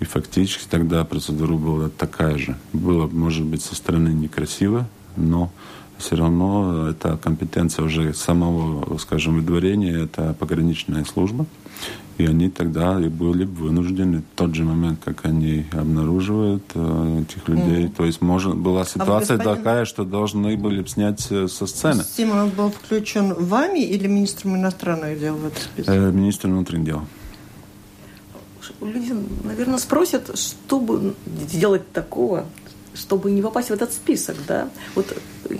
И 0.00 0.04
фактически 0.04 0.66
тогда 0.68 1.04
процедура 1.04 1.54
была 1.54 1.88
такая 1.88 2.36
же. 2.36 2.56
Было, 2.72 3.06
может 3.06 3.44
быть, 3.44 3.62
со 3.62 3.74
стороны 3.74 4.10
некрасиво, 4.10 4.86
но 5.16 5.50
все 5.98 6.16
равно 6.16 6.88
это 6.88 7.16
компетенция 7.16 7.84
уже 7.84 8.12
самого, 8.12 8.98
скажем, 8.98 9.36
выдворения, 9.36 10.04
это 10.04 10.34
пограничная 10.38 11.04
служба. 11.04 11.46
И 12.18 12.24
они 12.24 12.48
тогда 12.48 12.98
и 12.98 13.08
были 13.08 13.44
вынуждены 13.44 14.18
в 14.18 14.36
тот 14.36 14.54
же 14.54 14.64
момент, 14.64 15.00
как 15.04 15.26
они 15.26 15.66
обнаруживают 15.72 16.62
э, 16.74 17.22
этих 17.22 17.46
людей. 17.46 17.84
Mm. 17.86 17.94
То 17.94 18.06
есть 18.06 18.22
может, 18.22 18.56
была 18.56 18.82
а 18.82 18.84
ситуация 18.86 19.34
а 19.34 19.38
господин... 19.38 19.56
такая, 19.56 19.84
что 19.84 20.04
должны 20.04 20.56
были 20.56 20.82
снять 20.86 21.26
э, 21.30 21.46
со 21.46 21.66
сцены. 21.66 22.02
Симонов 22.04 22.54
был 22.54 22.70
включен 22.70 23.34
вами 23.34 23.80
или 23.80 24.06
министром 24.06 24.56
иностранных 24.56 25.20
дел 25.20 25.36
в 25.36 25.46
этот 25.46 25.62
список? 25.62 25.94
Э, 25.94 26.10
министром 26.10 26.52
внутренних 26.52 26.84
дел. 26.86 27.02
Люди, 28.80 29.12
наверное, 29.44 29.78
спросят, 29.78 30.38
что 30.38 30.80
бы 30.80 31.14
сделать 31.48 31.90
такого, 31.92 32.46
чтобы 32.94 33.30
не 33.30 33.42
попасть 33.42 33.68
в 33.68 33.72
этот 33.72 33.92
список, 33.92 34.36
да? 34.46 34.68
Вот 34.94 35.16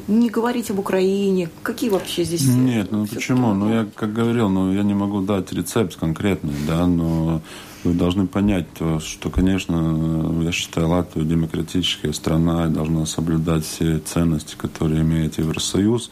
не 0.09 0.31
говорить 0.31 0.71
об 0.71 0.79
Украине, 0.79 1.51
какие 1.62 1.90
вообще 1.90 2.25
здесь... 2.25 2.47
Нет, 2.47 2.90
ну 2.90 3.07
почему? 3.07 3.55
Ну 3.55 3.73
я, 3.73 3.87
как 3.95 4.12
говорил, 4.12 4.49
ну 4.49 4.73
я 4.73 4.83
не 4.83 4.95
могу 4.95 5.21
дать 5.21 5.53
рецепт 5.53 5.97
конкретный, 5.97 6.55
да, 6.66 6.87
но 6.87 7.42
вы 7.85 7.95
должны 7.95 8.27
понять, 8.27 8.66
то, 8.75 8.99
что, 8.99 9.31
конечно, 9.31 10.42
я 10.42 10.51
считаю, 10.51 10.88
Латвия 10.88 11.25
демократическая 11.25 12.12
страна 12.12 12.66
и 12.66 12.71
должна 12.71 13.07
соблюдать 13.07 13.64
все 13.64 13.99
ценности, 14.01 14.57
которые 14.57 15.03
имеет 15.03 15.38
Евросоюз. 15.38 16.11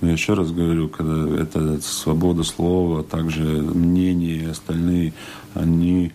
Но 0.00 0.08
я 0.08 0.14
еще 0.14 0.34
раз 0.34 0.50
говорю, 0.50 0.88
когда 0.88 1.40
это 1.40 1.80
свобода 1.80 2.42
слова, 2.42 3.02
также 3.02 3.42
мнения 3.42 4.36
и 4.36 4.46
остальные, 4.46 5.14
они 5.54 6.12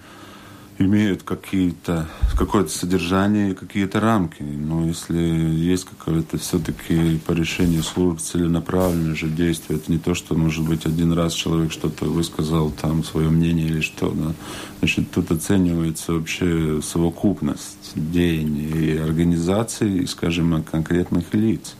имеют 0.79 1.23
какие-то, 1.23 2.07
какое-то 2.37 2.69
содержание 2.69 3.53
какие-то 3.53 3.99
рамки. 3.99 4.41
Но 4.41 4.85
если 4.85 5.17
есть 5.17 5.85
какое-то 5.85 6.37
все-таки 6.37 7.19
по 7.25 7.33
решению 7.33 7.83
служб 7.83 8.19
целенаправленное 8.19 9.13
же 9.13 9.27
действие, 9.27 9.77
это 9.77 9.91
не 9.91 9.99
то, 9.99 10.15
что, 10.15 10.35
может 10.35 10.65
быть, 10.65 10.85
один 10.85 11.11
раз 11.11 11.33
человек 11.33 11.71
что-то 11.71 12.05
высказал, 12.05 12.71
там, 12.71 13.03
свое 13.03 13.29
мнение 13.29 13.67
или 13.67 13.81
что, 13.81 14.09
да. 14.09 14.33
Значит, 14.79 15.11
тут 15.11 15.31
оценивается 15.31 16.13
вообще 16.13 16.81
совокупность 16.81 17.91
деяний 17.95 18.93
и 18.93 18.97
организаций, 18.97 19.99
и, 19.99 20.05
скажем, 20.05 20.63
конкретных 20.63 21.33
лиц. 21.33 21.75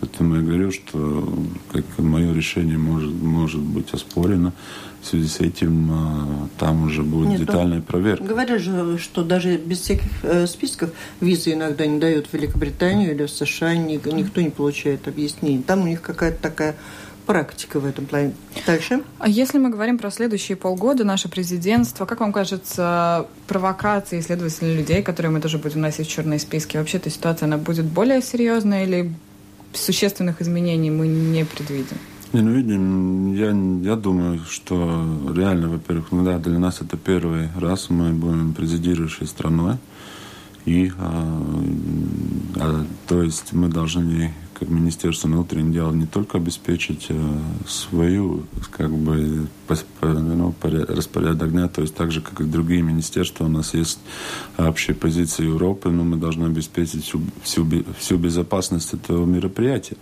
Поэтому 0.00 0.36
я 0.36 0.42
говорю, 0.42 0.70
что 0.70 1.34
как 1.72 1.84
мое 1.98 2.34
решение 2.34 2.76
может, 2.76 3.12
может 3.14 3.62
быть 3.62 3.90
оспорено. 3.94 4.52
В 5.04 5.06
связи 5.06 5.28
с 5.28 5.40
этим 5.40 5.90
а, 5.92 6.48
там 6.58 6.84
уже 6.84 7.02
будет 7.02 7.28
Нет, 7.28 7.40
детальная 7.40 7.82
проверка. 7.82 8.24
Говорят 8.24 8.58
же, 8.62 8.96
что 8.96 9.22
даже 9.22 9.58
без 9.58 9.80
всяких 9.80 10.08
э, 10.22 10.46
списков 10.46 10.92
визы 11.20 11.52
иногда 11.52 11.84
не 11.84 11.98
дают 11.98 12.28
в 12.28 12.32
Великобританию 12.32 13.12
или 13.12 13.26
в 13.26 13.30
США, 13.30 13.74
никто 13.74 14.40
не 14.40 14.48
получает 14.48 15.06
объяснений. 15.06 15.62
Там 15.62 15.82
у 15.82 15.86
них 15.86 16.00
какая-то 16.00 16.40
такая 16.40 16.74
практика 17.26 17.80
в 17.80 17.84
этом 17.84 18.06
плане. 18.06 18.32
Дальше. 18.66 19.02
А 19.18 19.28
если 19.28 19.58
мы 19.58 19.68
говорим 19.68 19.98
про 19.98 20.10
следующие 20.10 20.56
полгода, 20.56 21.04
наше 21.04 21.28
президентство, 21.28 22.06
как 22.06 22.20
вам 22.20 22.32
кажется, 22.32 23.26
провокации, 23.46 24.22
следовательно, 24.22 24.72
людей, 24.74 25.02
которые 25.02 25.32
мы 25.32 25.40
тоже 25.42 25.58
будем 25.58 25.82
носить 25.82 26.06
в 26.06 26.10
черные 26.10 26.38
списки, 26.38 26.78
вообще 26.78 26.96
эта 26.96 27.10
ситуация, 27.10 27.44
она 27.44 27.58
будет 27.58 27.84
более 27.84 28.22
серьезная 28.22 28.84
или 28.84 29.12
существенных 29.74 30.40
изменений 30.40 30.90
мы 30.90 31.08
не 31.08 31.44
предвидим? 31.44 31.98
Не, 32.34 32.42
ну 32.42 32.50
видим, 32.50 33.32
я, 33.32 33.90
я 33.90 33.94
думаю, 33.94 34.40
что 34.50 35.04
реально, 35.32 35.68
во-первых, 35.68 36.10
ну 36.10 36.24
да, 36.24 36.40
для 36.40 36.58
нас 36.58 36.80
это 36.80 36.96
первый 36.96 37.48
раз 37.56 37.90
мы 37.90 38.10
будем 38.12 38.54
президирующей 38.54 39.28
страной. 39.28 39.76
И, 40.64 40.90
а, 40.98 41.42
а, 42.56 42.84
то 43.06 43.22
есть 43.22 43.52
мы 43.52 43.68
должны 43.68 44.34
как 44.54 44.68
Министерство 44.68 45.28
внутренних 45.28 45.72
дел 45.72 45.92
не 45.92 46.06
только 46.06 46.38
обеспечить 46.38 47.06
э, 47.08 47.38
свою 47.66 48.44
как 48.70 48.90
бы 48.90 49.48
ну, 50.00 50.54
распорядок 50.60 51.50
дня, 51.50 51.68
то 51.68 51.82
есть 51.82 51.94
так 51.94 52.12
же, 52.12 52.20
как 52.20 52.40
и 52.40 52.44
другие 52.44 52.82
министерства, 52.82 53.44
у 53.44 53.48
нас 53.48 53.74
есть 53.74 53.98
общая 54.56 54.94
позиция 54.94 55.46
Европы, 55.46 55.90
но 55.90 56.04
мы 56.04 56.16
должны 56.16 56.46
обеспечить 56.46 57.04
всю, 57.04 57.20
всю, 57.42 57.66
всю 57.98 58.16
безопасность 58.16 58.94
этого 58.94 59.24
мероприятия. 59.24 59.96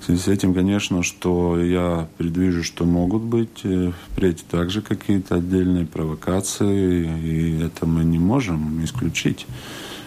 В 0.00 0.06
связи 0.06 0.20
с 0.20 0.28
этим, 0.28 0.54
конечно, 0.54 1.02
что 1.02 1.60
я 1.60 2.08
предвижу, 2.18 2.64
что 2.64 2.84
могут 2.84 3.22
быть 3.22 3.60
э, 3.64 3.92
впредь 4.08 4.44
также 4.46 4.82
какие-то 4.82 5.36
отдельные 5.36 5.86
провокации, 5.86 7.06
и 7.22 7.62
это 7.62 7.86
мы 7.86 8.04
не 8.04 8.18
можем 8.18 8.84
исключить. 8.84 9.46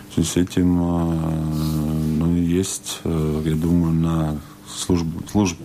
В 0.10 0.14
связи 0.16 0.30
с 0.30 0.38
этим 0.38 0.78
ну, 0.78 2.15
есть, 2.46 3.00
э, 3.04 3.42
я 3.46 3.56
думаю, 3.56 3.94
на 3.94 4.42
служб, 4.68 5.06
служб 5.32 5.58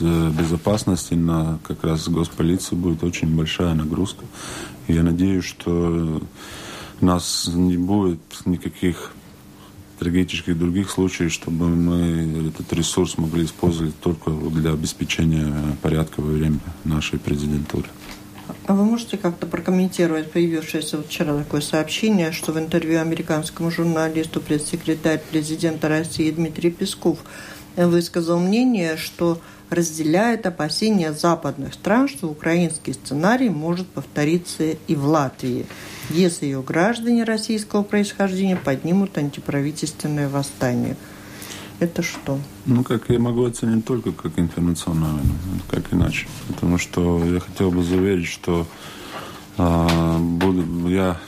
безопасности, 0.00 1.14
на 1.14 1.58
как 1.66 1.84
раз 1.84 2.08
госполиции 2.08 2.74
будет 2.74 3.02
очень 3.02 3.34
большая 3.34 3.74
нагрузка. 3.74 4.24
Я 4.88 5.02
надеюсь, 5.02 5.44
что 5.44 6.20
у 7.00 7.04
нас 7.04 7.48
не 7.52 7.76
будет 7.76 8.20
никаких 8.44 9.12
трагических 9.98 10.58
других 10.58 10.90
случаев, 10.90 11.32
чтобы 11.32 11.68
мы 11.68 12.48
этот 12.48 12.72
ресурс 12.72 13.18
могли 13.18 13.44
использовать 13.44 13.98
только 14.00 14.30
для 14.30 14.72
обеспечения 14.72 15.76
порядка 15.80 16.20
во 16.20 16.32
время 16.32 16.58
нашей 16.84 17.20
президентуры. 17.20 17.88
А 18.66 18.74
вы 18.74 18.84
можете 18.84 19.16
как-то 19.16 19.46
прокомментировать 19.46 20.30
появившееся 20.30 20.96
вот 20.96 21.06
вчера 21.06 21.36
такое 21.36 21.60
сообщение, 21.60 22.32
что 22.32 22.52
в 22.52 22.58
интервью 22.58 23.00
американскому 23.00 23.70
журналисту 23.70 24.40
пресс-секретарь 24.40 25.20
президента 25.30 25.88
России 25.88 26.30
Дмитрий 26.30 26.70
Песков 26.70 27.18
высказал 27.76 28.38
мнение, 28.38 28.96
что 28.96 29.40
разделяет 29.70 30.46
опасения 30.46 31.12
западных 31.12 31.74
стран, 31.74 32.08
что 32.08 32.28
украинский 32.28 32.92
сценарий 32.92 33.48
может 33.48 33.88
повториться 33.88 34.64
и 34.64 34.94
в 34.94 35.06
Латвии, 35.06 35.66
если 36.10 36.46
ее 36.46 36.62
граждане 36.62 37.24
российского 37.24 37.82
происхождения 37.82 38.56
поднимут 38.56 39.16
антиправительственное 39.18 40.28
восстание– 40.28 40.96
это 41.80 42.02
что? 42.02 42.38
Ну, 42.66 42.84
как 42.84 43.08
я 43.08 43.18
могу 43.18 43.44
оценить 43.44 43.84
только 43.84 44.12
как 44.12 44.38
информационную 44.38 45.14
войну, 45.14 45.32
как 45.70 45.92
иначе. 45.92 46.26
Потому 46.48 46.78
что 46.78 47.24
я 47.24 47.40
хотел 47.40 47.70
бы 47.70 47.82
заверить, 47.82 48.26
что 48.26 48.66
а, 49.58 50.18
буду, 50.18 50.88
я 50.88 51.18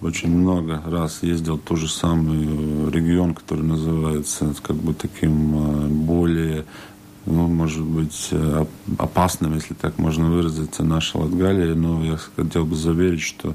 очень 0.00 0.30
много 0.30 0.82
раз 0.86 1.22
ездил 1.22 1.56
в 1.56 1.62
тот 1.62 1.78
же 1.78 1.88
самый 1.88 2.90
регион, 2.90 3.34
который 3.34 3.64
называется 3.64 4.54
как 4.62 4.76
бы 4.76 4.94
таким 4.94 5.54
а, 5.56 5.88
более 5.88 6.64
ну, 7.24 7.46
может 7.46 7.84
быть, 7.84 8.28
э, 8.32 8.64
опасным, 8.98 9.54
если 9.54 9.74
так 9.74 9.98
можно 9.98 10.28
выразиться, 10.28 10.82
наша 10.82 11.18
Латгалия, 11.18 11.74
но 11.74 12.04
я 12.04 12.16
хотел 12.16 12.64
бы 12.64 12.74
заверить, 12.74 13.22
что 13.22 13.54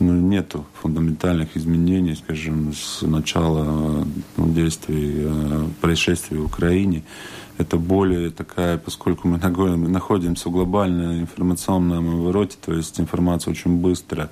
ну, 0.00 0.12
нету 0.12 0.64
фундаментальных 0.80 1.56
изменений, 1.56 2.14
скажем, 2.14 2.72
с 2.72 3.02
начала 3.02 4.04
ну, 4.36 4.52
действий, 4.52 5.14
э, 5.18 5.66
происшествий 5.80 6.38
в 6.38 6.46
Украине. 6.46 7.02
Это 7.58 7.76
более 7.76 8.30
такая, 8.30 8.78
поскольку 8.78 9.26
мы 9.26 9.38
находимся 9.88 10.48
в 10.48 10.52
глобальном 10.52 11.20
информационном 11.20 12.20
обороте, 12.20 12.56
то 12.64 12.72
есть 12.72 13.00
информация 13.00 13.50
очень 13.50 13.78
быстро 13.78 14.30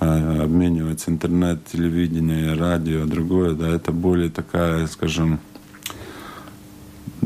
э, 0.00 0.42
обменивается, 0.42 1.10
интернет, 1.10 1.64
телевидение, 1.72 2.52
радио, 2.52 3.06
другое, 3.06 3.54
да, 3.54 3.68
это 3.68 3.92
более 3.92 4.28
такая, 4.28 4.86
скажем, 4.88 5.40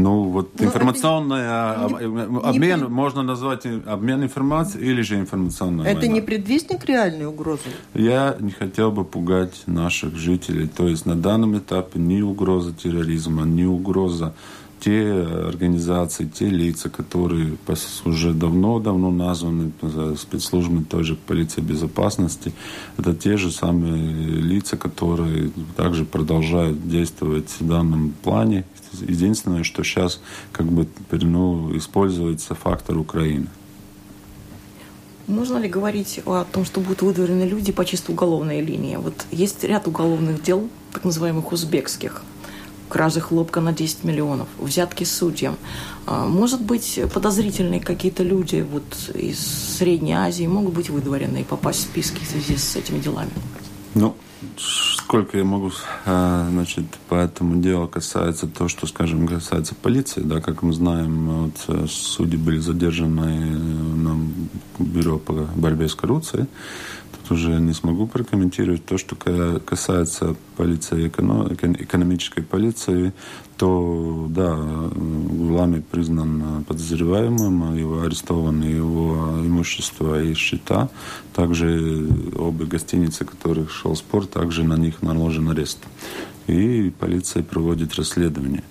ну, 0.03 0.23
вот 0.25 0.51
ну, 0.59 0.67
информационный 0.67 1.43
не, 1.43 2.41
обмен, 2.49 2.81
не, 2.81 2.89
можно 2.89 3.23
назвать 3.23 3.67
обмен 3.87 4.23
информацией 4.23 4.87
или 4.87 5.03
же 5.03 5.17
информационная 5.17 5.87
Это 5.87 6.01
война. 6.01 6.15
не 6.15 6.21
предвестник 6.21 6.85
реальной 6.85 7.27
угрозы? 7.27 7.63
Я 7.95 8.37
не 8.41 8.51
хотел 8.51 8.91
бы 8.91 9.05
пугать 9.05 9.63
наших 9.67 10.17
жителей. 10.17 10.69
То 10.69 10.89
есть 10.89 11.07
на 11.07 11.17
данном 11.17 11.59
этапе 11.59 11.99
ни 11.99 12.23
угроза 12.23 12.73
терроризма, 12.73 13.45
ни 13.45 13.65
угроза 13.65 14.35
те 14.81 15.13
организации, 15.47 16.25
те 16.25 16.47
лица, 16.47 16.89
которые 16.89 17.57
уже 18.05 18.33
давно-давно 18.33 19.11
названы 19.11 19.73
спецслужбами 20.19 20.85
той 20.85 21.05
же 21.05 21.17
полиции 21.17 21.61
безопасности, 21.61 22.53
это 22.97 23.15
те 23.15 23.37
же 23.37 23.51
самые 23.51 23.97
лица, 23.97 24.77
которые 24.77 25.51
также 25.77 26.05
продолжают 26.05 26.89
действовать 26.89 27.51
в 27.61 27.67
данном 27.67 28.13
плане. 28.23 28.65
Единственное, 29.01 29.63
что 29.65 29.85
сейчас 29.85 30.21
как 30.53 30.67
бы 30.67 30.87
ну, 31.11 31.77
используется 31.77 32.55
фактор 32.55 32.99
Украины. 32.99 33.47
Можно 35.27 35.59
ли 35.59 35.69
говорить 35.69 36.21
о 36.27 36.45
том, 36.45 36.65
что 36.65 36.81
будут 36.81 37.03
выдворены 37.03 37.45
люди 37.45 37.71
по 37.71 37.85
чисто 37.85 38.11
уголовной 38.11 38.63
линии? 38.63 38.97
Вот 38.97 39.15
есть 39.31 39.63
ряд 39.63 39.87
уголовных 39.87 40.43
дел, 40.43 40.69
так 40.93 41.05
называемых 41.05 41.53
узбекских, 41.53 42.23
кражи 42.91 43.21
хлопка 43.21 43.61
на 43.61 43.73
10 43.73 44.05
миллионов, 44.05 44.49
взятки 44.59 45.05
судьям. 45.05 45.57
А, 46.07 46.27
может 46.27 46.61
быть, 46.61 47.01
подозрительные 47.15 47.81
какие-то 47.81 48.23
люди 48.23 48.67
вот 48.71 49.15
из 49.15 49.39
Средней 49.79 50.13
Азии 50.13 50.47
могут 50.47 50.75
быть 50.75 50.91
выдворены 50.91 51.41
и 51.41 51.45
попасть 51.45 51.79
в 51.79 51.83
списки 51.85 52.23
в 52.23 52.29
связи 52.29 52.57
с 52.57 52.77
этими 52.77 52.99
делами? 52.99 53.31
Ну, 53.95 54.15
сколько 54.59 55.39
я 55.39 55.45
могу, 55.45 55.71
а, 56.07 56.49
значит, 56.51 56.85
по 57.09 57.15
этому 57.15 57.61
делу 57.61 57.89
касается 57.89 58.47
то, 58.47 58.69
что, 58.69 58.87
скажем, 58.87 59.27
касается 59.27 59.75
полиции, 59.75 60.21
да, 60.21 60.41
как 60.41 60.63
мы 60.63 60.73
знаем, 60.73 61.45
вот, 61.45 61.65
э, 61.69 61.87
судьи 61.89 62.37
были 62.37 62.59
задержаны 62.59 63.21
э, 63.21 63.57
на 63.57 64.19
бюро 64.79 65.19
по 65.19 65.33
борьбе 65.33 65.89
с 65.89 65.95
коррупцией, 65.95 66.47
уже 67.31 67.61
не 67.61 67.73
смогу 67.73 68.07
прокомментировать. 68.07 68.85
То, 68.85 68.99
что 68.99 69.17
касается 69.65 70.37
полиции, 70.57 71.09
экономической 71.09 72.43
полиции, 72.43 73.13
то 73.57 74.27
да, 74.31 74.57
Гулами 74.57 75.83
признан 75.91 76.65
подозреваемым, 76.65 77.77
его 77.77 78.03
арестованы 78.03 78.65
его 78.65 79.39
имущество 79.41 80.23
и 80.23 80.35
счета. 80.35 80.89
Также 81.35 82.09
обе 82.37 82.65
гостиницы, 82.65 83.25
в 83.25 83.31
которых 83.31 83.71
шел 83.71 83.95
спор, 83.97 84.27
также 84.27 84.65
на 84.65 84.77
них 84.77 85.03
наложен 85.03 85.51
арест. 85.51 85.79
И 86.47 86.93
полиция 86.99 87.43
проводит 87.43 87.95
расследование. 87.95 88.65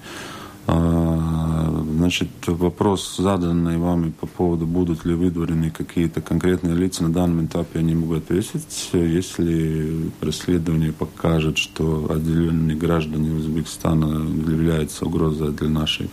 А, 0.71 1.83
значит, 1.97 2.29
вопрос, 2.45 3.15
заданный 3.17 3.77
вами 3.77 4.11
по 4.11 4.27
поводу, 4.27 4.67
будут 4.67 5.03
ли 5.03 5.15
выдворены 5.15 5.71
какие-то 5.71 6.21
конкретные 6.21 6.75
лица, 6.75 7.01
на 7.01 7.11
данном 7.11 7.45
этапе 7.47 7.79
я 7.79 7.81
не 7.81 7.95
могу 7.95 8.13
ответить. 8.15 8.89
Если 8.93 10.11
расследование 10.21 10.93
покажет, 10.93 11.57
что 11.57 12.11
отделенные 12.11 12.77
граждане 12.77 13.31
Узбекистана 13.31 14.29
являются 14.51 15.05
угрозой 15.05 15.53
для 15.53 15.69
нашей 15.69 16.11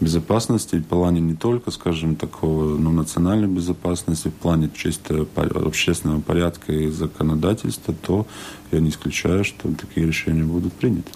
безопасности, 0.00 0.76
в 0.76 0.86
плане 0.86 1.20
не 1.20 1.34
только, 1.34 1.70
скажем, 1.70 2.16
такого 2.16 2.78
ну, 2.78 2.90
национальной 2.90 3.48
безопасности, 3.48 4.28
в 4.28 4.34
плане 4.34 4.70
чисто 4.74 5.26
общественного 5.36 6.22
порядка 6.22 6.72
и 6.72 6.88
законодательства, 6.88 7.94
то 7.94 8.26
я 8.72 8.80
не 8.80 8.88
исключаю, 8.88 9.44
что 9.44 9.70
такие 9.74 10.06
решения 10.06 10.44
будут 10.44 10.72
приняты. 10.72 11.10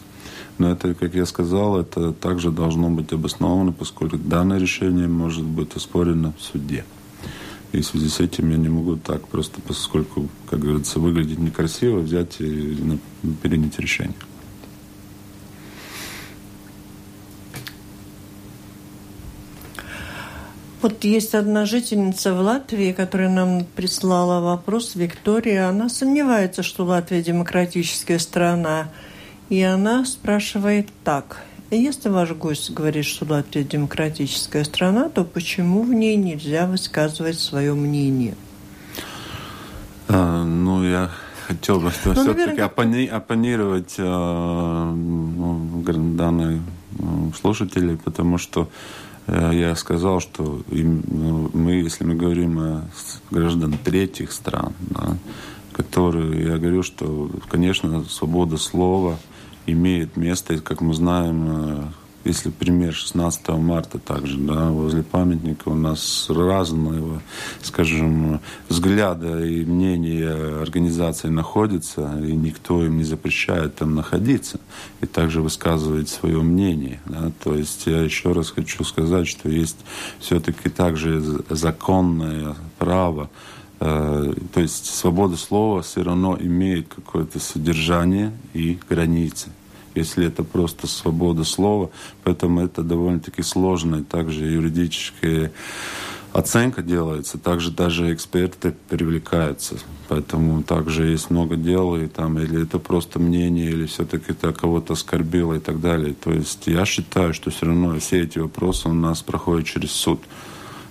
Но 0.58 0.70
это, 0.70 0.94
как 0.94 1.14
я 1.14 1.26
сказал, 1.26 1.78
это 1.78 2.12
также 2.12 2.50
должно 2.50 2.90
быть 2.90 3.12
обосновано, 3.12 3.72
поскольку 3.72 4.16
данное 4.18 4.58
решение 4.58 5.08
может 5.08 5.44
быть 5.44 5.74
оспорено 5.76 6.32
в 6.38 6.42
суде. 6.42 6.84
И 7.72 7.80
в 7.80 7.86
связи 7.86 8.08
с 8.08 8.20
этим 8.20 8.50
я 8.50 8.58
не 8.58 8.68
могу 8.68 8.96
так 8.96 9.26
просто, 9.28 9.60
поскольку, 9.62 10.28
как 10.48 10.60
говорится, 10.60 11.00
выглядит 11.00 11.38
некрасиво, 11.38 12.00
взять 12.00 12.40
и 12.40 12.98
принять 13.42 13.78
решение. 13.78 14.14
Вот 20.82 21.04
есть 21.04 21.36
одна 21.36 21.64
жительница 21.64 22.34
в 22.34 22.40
Латвии, 22.40 22.92
которая 22.92 23.28
нам 23.28 23.64
прислала 23.76 24.40
вопрос, 24.40 24.96
Виктория. 24.96 25.68
Она 25.68 25.88
сомневается, 25.88 26.64
что 26.64 26.84
Латвия 26.84 27.22
демократическая 27.22 28.18
страна. 28.18 28.88
И 29.52 29.60
она 29.60 30.06
спрашивает 30.06 30.88
так. 31.04 31.42
Если 31.70 32.08
ваш 32.08 32.30
гость 32.30 32.70
говорит, 32.70 33.04
что 33.04 33.26
Латвия 33.28 33.64
демократическая 33.64 34.64
страна, 34.64 35.10
то 35.10 35.24
почему 35.24 35.82
в 35.82 35.92
ней 35.92 36.16
нельзя 36.16 36.66
высказывать 36.66 37.38
свое 37.38 37.74
мнение? 37.74 38.34
А, 40.08 40.42
ну, 40.42 40.82
я 40.82 41.10
хотел 41.46 41.80
бы 41.80 41.92
ну, 42.06 42.14
все-таки 42.14 42.62
оппони, 42.62 43.04
оппонировать 43.04 43.96
э, 43.98 44.02
ну, 44.02 45.84
данной 46.16 46.62
ну, 46.98 47.30
слушателей, 47.38 47.98
потому 47.98 48.38
что 48.38 48.70
э, 49.26 49.50
я 49.52 49.76
сказал, 49.76 50.20
что 50.20 50.62
ну, 50.70 51.50
мы, 51.52 51.72
если 51.72 52.04
мы 52.04 52.14
говорим 52.14 52.58
о 52.58 52.84
граждан 53.30 53.76
третьих 53.84 54.32
стран, 54.32 54.72
да, 54.80 55.18
которые, 55.74 56.42
я 56.42 56.56
говорю, 56.56 56.82
что, 56.82 57.30
конечно, 57.50 58.02
свобода 58.04 58.56
слова– 58.56 59.18
имеет 59.66 60.16
место, 60.16 60.58
как 60.58 60.80
мы 60.80 60.94
знаем, 60.94 61.46
э, 61.48 61.84
если 62.24 62.50
пример 62.50 62.94
16 62.94 63.48
марта 63.58 63.98
также, 63.98 64.38
да, 64.38 64.70
возле 64.70 65.02
памятника 65.02 65.68
у 65.68 65.74
нас 65.74 66.26
разные, 66.28 67.20
скажем, 67.62 68.40
взгляды 68.68 69.60
и 69.60 69.64
мнения 69.64 70.60
организации 70.60 71.28
находятся, 71.28 72.20
и 72.20 72.32
никто 72.32 72.84
им 72.84 72.98
не 72.98 73.04
запрещает 73.04 73.76
там 73.76 73.94
находиться 73.94 74.60
и 75.00 75.06
также 75.06 75.42
высказывать 75.42 76.08
свое 76.08 76.40
мнение. 76.42 77.00
Да. 77.06 77.32
То 77.42 77.56
есть 77.56 77.86
я 77.86 78.02
еще 78.02 78.32
раз 78.32 78.50
хочу 78.50 78.84
сказать, 78.84 79.26
что 79.26 79.48
есть 79.48 79.78
все-таки 80.20 80.68
также 80.68 81.20
законное 81.50 82.54
право 82.78 83.30
то 83.82 84.60
есть 84.60 84.86
свобода 84.86 85.36
слова 85.36 85.82
все 85.82 86.02
равно 86.02 86.36
имеет 86.40 86.88
какое-то 86.94 87.40
содержание 87.40 88.32
и 88.54 88.78
границы 88.88 89.48
если 89.94 90.26
это 90.26 90.42
просто 90.42 90.86
свобода 90.86 91.44
слова. 91.44 91.90
Поэтому 92.24 92.62
это 92.62 92.82
довольно-таки 92.82 93.42
сложная 93.42 94.02
также 94.02 94.46
юридическая 94.46 95.52
оценка 96.32 96.82
делается, 96.82 97.38
также 97.38 97.70
даже 97.70 98.12
эксперты 98.12 98.74
привлекаются. 98.88 99.76
Поэтому 100.08 100.62
также 100.62 101.08
есть 101.08 101.30
много 101.30 101.56
дел, 101.56 101.96
и 101.96 102.06
там, 102.06 102.38
или 102.38 102.62
это 102.62 102.78
просто 102.78 103.18
мнение, 103.18 103.70
или 103.70 103.86
все-таки 103.86 104.32
это 104.32 104.52
кого-то 104.52 104.94
оскорбило 104.94 105.54
и 105.54 105.60
так 105.60 105.80
далее. 105.80 106.14
То 106.14 106.32
есть 106.32 106.66
я 106.66 106.84
считаю, 106.84 107.34
что 107.34 107.50
все 107.50 107.66
равно 107.66 107.98
все 107.98 108.22
эти 108.22 108.38
вопросы 108.38 108.88
у 108.88 108.94
нас 108.94 109.22
проходят 109.22 109.66
через 109.66 109.92
суд. 109.92 110.20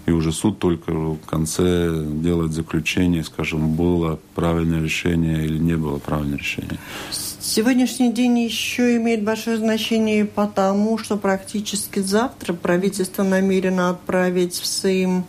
И 0.05 0.11
уже 0.11 0.31
суд 0.31 0.59
только 0.59 0.91
в 0.91 1.19
конце 1.25 1.89
делает 1.93 2.53
заключение, 2.53 3.23
скажем, 3.23 3.75
было 3.75 4.19
правильное 4.35 4.81
решение 4.81 5.45
или 5.45 5.57
не 5.57 5.75
было 5.75 5.99
правильное 5.99 6.37
решение. 6.37 6.79
Сегодняшний 7.11 8.11
день 8.11 8.39
еще 8.39 8.95
имеет 8.97 9.23
большое 9.23 9.57
значение 9.57 10.25
потому, 10.25 10.97
что 10.97 11.17
практически 11.17 11.99
завтра 11.99 12.53
правительство 12.53 13.23
намерено 13.23 13.89
отправить 13.89 14.55
в 14.55 14.65
Сейм 14.65 15.25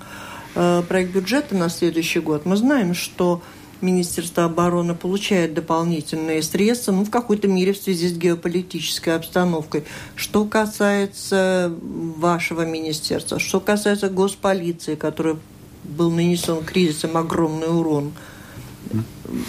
э, 0.54 0.82
проект 0.88 1.12
бюджета 1.12 1.54
на 1.56 1.68
следующий 1.68 2.20
год. 2.20 2.46
Мы 2.46 2.56
знаем, 2.56 2.94
что 2.94 3.42
Министерство 3.82 4.44
обороны 4.44 4.94
получает 4.94 5.54
дополнительные 5.54 6.42
средства, 6.42 6.92
ну, 6.92 7.04
в 7.04 7.10
какой-то 7.10 7.48
мере 7.48 7.72
в 7.72 7.78
связи 7.78 8.08
с 8.08 8.12
геополитической 8.12 9.10
обстановкой. 9.16 9.84
Что 10.16 10.44
касается 10.44 11.72
вашего 11.82 12.64
министерства, 12.64 13.38
что 13.38 13.60
касается 13.60 14.08
госполиции, 14.08 14.94
которой 14.94 15.36
был 15.84 16.10
нанесен 16.10 16.64
кризисом 16.64 17.16
огромный 17.16 17.68
урон– 17.68 18.12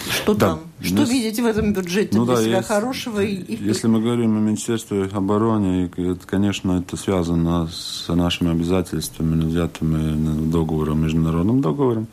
Что 0.10 0.34
да. 0.34 0.47
там? 0.47 0.60
Что 0.82 0.95
Нас... 1.01 1.10
видите 1.10 1.41
в 1.41 1.45
этом 1.45 1.74
бюджете 1.74 2.18
ну, 2.18 2.26
для 2.26 2.36
да, 2.36 2.41
себя 2.41 2.57
есть, 2.57 2.68
хорошего? 2.68 3.20
И... 3.22 3.55
Если 3.64 3.88
мы 3.88 4.01
говорим 4.01 4.38
о 4.38 4.39
Министерстве 4.39 5.10
обороны, 5.12 5.91
это, 5.95 6.26
конечно, 6.26 6.80
это 6.80 6.97
связано 6.97 7.68
с 7.68 8.07
нашими 8.14 8.51
обязательствами, 8.51 9.43
взятыми 9.43 10.49
договором, 10.49 11.03
международным 11.03 11.62
договором. 11.62 12.07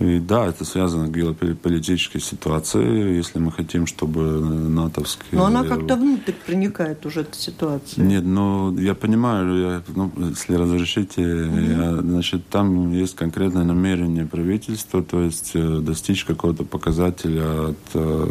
И 0.00 0.18
да, 0.18 0.46
это 0.46 0.64
связано 0.64 1.08
с 1.08 1.10
геополитической 1.10 2.20
ситуацией, 2.20 3.16
если 3.16 3.38
мы 3.38 3.52
хотим, 3.52 3.86
чтобы 3.86 4.22
натовские... 4.40 5.28
Но 5.32 5.44
она 5.44 5.62
как-то 5.62 5.96
внутрь 5.96 6.32
проникает 6.32 7.04
уже, 7.04 7.20
эта 7.20 7.36
ситуация. 7.36 8.02
Нет, 8.02 8.24
ну, 8.24 8.74
я 8.78 8.94
понимаю, 8.94 9.60
я, 9.60 9.82
ну, 9.94 10.10
если 10.30 10.54
разрешите, 10.54 11.20
mm-hmm. 11.20 11.96
я, 11.96 12.00
значит, 12.00 12.48
там 12.48 12.92
есть 12.92 13.14
конкретное 13.14 13.64
намерение 13.64 14.24
правительства, 14.24 15.02
то 15.02 15.20
есть 15.20 15.50
э, 15.52 15.80
достичь 15.80 16.24
какого-то 16.24 16.64
показателя 16.64 17.68
от 17.68 17.78
э, 17.92 18.26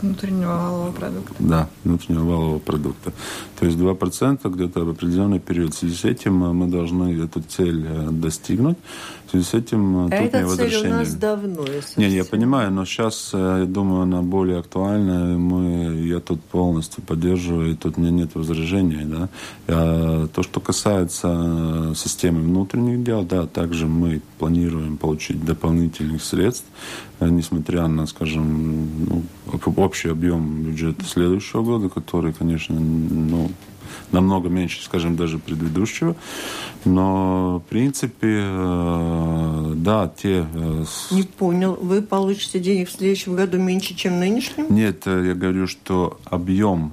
Внутреннего 0.00 0.48
валового 0.48 0.92
продукта. 0.92 1.34
Да, 1.38 1.68
внутреннего 1.84 2.24
валового 2.24 2.58
продукта. 2.58 3.12
То 3.58 3.66
есть 3.66 3.78
2% 3.78 4.50
где-то 4.50 4.84
в 4.84 4.90
определенный 4.90 5.40
период. 5.40 5.74
В 5.74 5.78
связи 5.78 5.94
с 5.94 6.04
этим 6.04 6.34
мы 6.34 6.66
должны 6.66 7.22
эту 7.22 7.42
цель 7.42 7.86
э, 7.86 8.08
достигнуть. 8.10 8.76
В 9.26 9.30
связи 9.30 9.44
с 9.44 9.54
этим 9.54 10.06
а 10.06 10.10
тут 10.10 10.12
эта 10.12 10.56
цель 10.56 10.86
у 10.86 10.90
нас 10.90 11.14
давно, 11.14 11.64
если 11.66 12.00
Не, 12.00 12.08
я 12.08 12.24
понимаю, 12.24 12.70
но 12.70 12.84
сейчас, 12.84 13.30
э, 13.32 13.58
я 13.60 13.66
думаю, 13.66 14.02
она 14.02 14.22
более 14.22 14.58
актуальна. 14.58 15.38
Мы, 15.38 16.06
я 16.06 16.20
тут 16.20 16.42
полностью 16.42 17.02
поддерживаю, 17.02 17.72
и 17.72 17.74
тут 17.74 17.96
у 17.96 18.00
меня 18.00 18.10
нет 18.10 18.34
возражений. 18.34 19.04
Да? 19.04 19.28
А 19.68 20.26
то, 20.28 20.42
что 20.42 20.60
касается 20.60 21.92
системы 21.96 22.42
внутренних 22.42 23.02
дел, 23.02 23.22
да, 23.22 23.46
также 23.46 23.86
мы 23.86 24.20
планируем 24.38 24.96
получить 24.96 25.44
дополнительных 25.44 26.22
средств, 26.22 26.66
несмотря 27.20 27.86
на, 27.86 28.06
скажем, 28.06 29.06
ну, 29.06 29.22
общий 29.84 30.08
объем 30.08 30.62
бюджета 30.62 31.04
следующего 31.04 31.62
года, 31.62 31.88
который, 31.88 32.32
конечно, 32.32 32.78
ну, 32.78 33.50
намного 34.12 34.48
меньше, 34.48 34.82
скажем, 34.82 35.16
даже 35.16 35.38
предыдущего. 35.38 36.16
Но, 36.84 37.62
в 37.64 37.70
принципе, 37.70 38.42
э, 38.44 39.72
да, 39.76 40.12
те... 40.14 40.46
Э, 40.52 40.84
Не 41.10 41.22
понял. 41.22 41.78
Вы 41.80 42.02
получите 42.02 42.60
денег 42.60 42.88
в 42.88 42.92
следующем 42.92 43.36
году 43.36 43.58
меньше, 43.58 43.94
чем 43.94 44.18
нынешнем? 44.18 44.66
Нет, 44.68 45.02
э, 45.06 45.24
я 45.28 45.34
говорю, 45.34 45.66
что 45.66 46.18
объем 46.24 46.92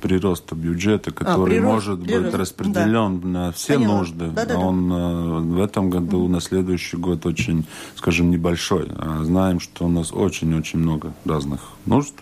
прироста 0.00 0.54
бюджета, 0.54 1.10
а, 1.10 1.12
который 1.12 1.58
а, 1.58 1.60
прирост, 1.60 1.72
может 1.72 2.04
прирост, 2.04 2.24
быть 2.26 2.34
распределен 2.34 3.20
да. 3.20 3.28
на 3.28 3.52
все 3.52 3.74
Поняла. 3.74 3.98
нужды, 3.98 4.28
да, 4.28 4.44
да, 4.44 4.58
он 4.58 4.88
да. 4.88 5.56
в 5.56 5.60
этом 5.60 5.90
году, 5.90 6.28
на 6.28 6.40
следующий 6.40 6.96
год 6.96 7.26
очень, 7.26 7.66
скажем, 7.96 8.30
небольшой. 8.30 8.88
А 8.96 9.24
знаем, 9.24 9.58
что 9.58 9.86
у 9.86 9.88
нас 9.88 10.12
очень-очень 10.12 10.78
много 10.78 11.14
разных 11.24 11.60
нужд. 11.84 12.14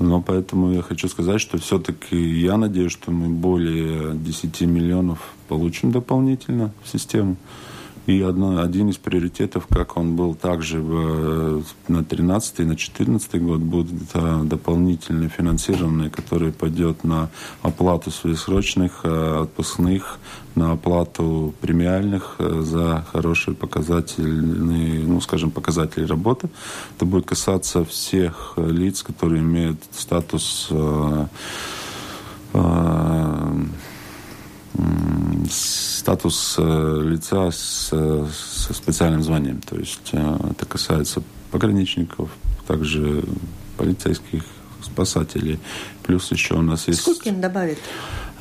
Но 0.00 0.22
поэтому 0.22 0.72
я 0.72 0.82
хочу 0.82 1.08
сказать, 1.08 1.42
что 1.42 1.58
все-таки 1.58 2.16
я 2.16 2.56
надеюсь, 2.56 2.90
что 2.90 3.10
мы 3.10 3.28
более 3.28 4.16
10 4.16 4.62
миллионов 4.62 5.34
получим 5.46 5.92
дополнительно 5.92 6.72
в 6.82 6.88
систему. 6.88 7.36
И 8.10 8.22
одно, 8.22 8.60
один 8.60 8.88
из 8.88 8.96
приоритетов, 8.96 9.68
как 9.68 9.96
он 9.96 10.16
был 10.16 10.34
также 10.34 10.80
в, 10.80 11.62
на 11.86 12.02
13 12.02 12.58
и 12.58 12.64
на 12.64 12.74
14 12.74 13.40
год, 13.40 13.60
будет 13.60 14.02
это 14.02 14.40
дополнительное 14.42 15.28
финансирование, 15.28 16.10
которое 16.10 16.50
пойдет 16.50 17.04
на 17.04 17.30
оплату 17.62 18.10
своесрочных 18.10 19.02
э, 19.04 19.42
отпускных, 19.42 20.18
на 20.56 20.72
оплату 20.72 21.54
премиальных 21.60 22.34
э, 22.40 22.62
за 22.62 23.06
хорошие 23.12 23.54
показательные, 23.54 25.06
ну, 25.06 25.20
скажем, 25.20 25.52
показатели 25.52 26.04
работы. 26.04 26.50
Это 26.96 27.04
будет 27.04 27.26
касаться 27.26 27.84
всех 27.84 28.54
лиц, 28.56 29.04
которые 29.04 29.40
имеют 29.40 29.78
статус 29.92 30.66
э, 30.72 31.26
статус 35.50 36.56
э, 36.58 37.02
лица 37.04 37.50
с, 37.50 37.88
со 37.90 38.74
специальным 38.74 39.22
званием. 39.22 39.60
То 39.60 39.76
есть 39.76 40.10
э, 40.12 40.36
это 40.50 40.66
касается 40.66 41.22
пограничников, 41.50 42.30
также 42.66 43.24
полицейских, 43.76 44.42
спасателей. 44.82 45.58
Плюс 46.02 46.30
еще 46.32 46.54
у 46.54 46.62
нас 46.62 46.88
есть... 46.88 47.00
Сколько 47.00 47.28
им 47.28 47.40
добавить? 47.40 47.78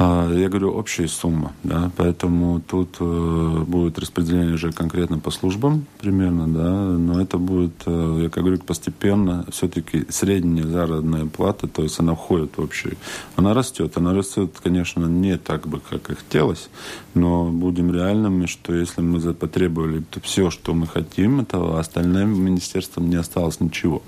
А, 0.02 0.32
я 0.34 0.48
говорю, 0.48 0.72
общая 0.72 1.10
сумма, 1.10 1.52
да, 1.62 1.92
поэтому 1.98 2.62
тут 2.62 2.96
э, 3.02 3.64
будет 3.68 4.00
распределение 4.00 4.54
уже 4.54 4.72
конкретно 4.72 5.20
по 5.20 5.30
службам 5.30 5.88
примерно, 6.00 6.48
да, 6.48 6.72
но 6.72 7.22
это 7.22 7.38
будет, 7.38 7.74
э, 7.86 8.20
я 8.24 8.30
как 8.30 8.46
говорю, 8.46 8.62
постепенно, 8.62 9.46
все-таки 9.52 10.06
средняя 10.08 10.66
заработная 10.66 11.26
плата, 11.26 11.68
то 11.68 11.84
есть 11.84 12.00
она 12.00 12.16
входит 12.16 12.58
в 12.58 12.62
общую, 12.64 12.96
она 13.36 13.54
растет, 13.54 13.98
она 13.98 14.14
растет, 14.14 14.54
конечно, 14.64 15.06
не 15.06 15.38
так 15.38 15.68
бы, 15.68 15.82
как 15.82 16.10
и 16.10 16.16
хотелось, 16.16 16.70
но 17.14 17.50
будем 17.50 17.94
реальными, 17.94 18.46
что 18.46 18.74
если 18.74 19.02
мы 19.02 19.20
потребовали 19.34 20.00
то 20.10 20.22
все, 20.22 20.50
что 20.50 20.74
мы 20.74 20.88
хотим, 20.88 21.46
то 21.46 21.76
остальным 21.76 22.42
министерствам 22.42 23.10
не 23.10 23.18
осталось 23.18 23.60
ничего. 23.60 24.02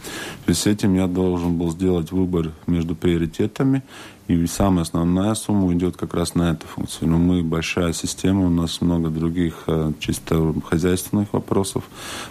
То 0.45 0.51
есть 0.51 0.61
с 0.61 0.67
этим 0.67 0.93
я 0.93 1.07
должен 1.07 1.57
был 1.57 1.69
сделать 1.69 2.13
выбор 2.13 2.51
между 2.65 2.95
приоритетами, 2.95 3.83
и 4.35 4.47
самая 4.47 4.83
основная 4.83 5.33
сумма 5.35 5.73
идет 5.73 5.97
как 5.97 6.13
раз 6.13 6.35
на 6.35 6.51
эту 6.51 6.67
функцию. 6.67 7.09
Но 7.09 7.17
мы 7.17 7.43
большая 7.43 7.93
система, 7.93 8.45
у 8.45 8.49
нас 8.49 8.81
много 8.81 9.09
других 9.09 9.63
э, 9.67 9.91
чисто 9.99 10.53
хозяйственных 10.67 11.33
вопросов 11.33 11.83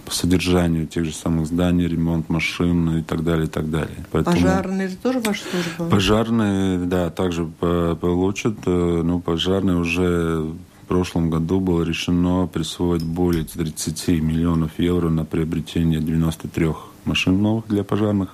по 0.04 0.12
содержанию 0.12 0.86
тех 0.86 1.04
же 1.04 1.12
самых 1.12 1.46
зданий, 1.46 1.86
ремонт 1.86 2.28
машин 2.28 2.98
и 2.98 3.02
так 3.02 3.24
далее, 3.24 3.46
и 3.46 3.50
так 3.50 3.70
далее. 3.70 4.06
Поэтому 4.10 4.36
пожарные 4.36 4.88
это 4.88 4.96
тоже 4.96 5.20
ваша 5.20 5.42
служба? 5.42 5.90
Пожарные, 5.90 6.78
да, 6.78 7.10
также 7.10 7.46
получат. 7.46 8.56
Э, 8.66 9.02
ну, 9.04 9.20
пожарные 9.20 9.76
уже 9.76 10.54
в 10.82 10.86
прошлом 10.88 11.30
году 11.30 11.60
было 11.60 11.82
решено 11.82 12.46
присвоить 12.46 13.04
более 13.04 13.44
30 13.44 14.08
миллионов 14.20 14.72
евро 14.78 15.08
на 15.08 15.24
приобретение 15.24 16.00
93 16.00 16.68
машин 17.04 17.40
новых 17.40 17.68
для 17.68 17.84
пожарных. 17.84 18.30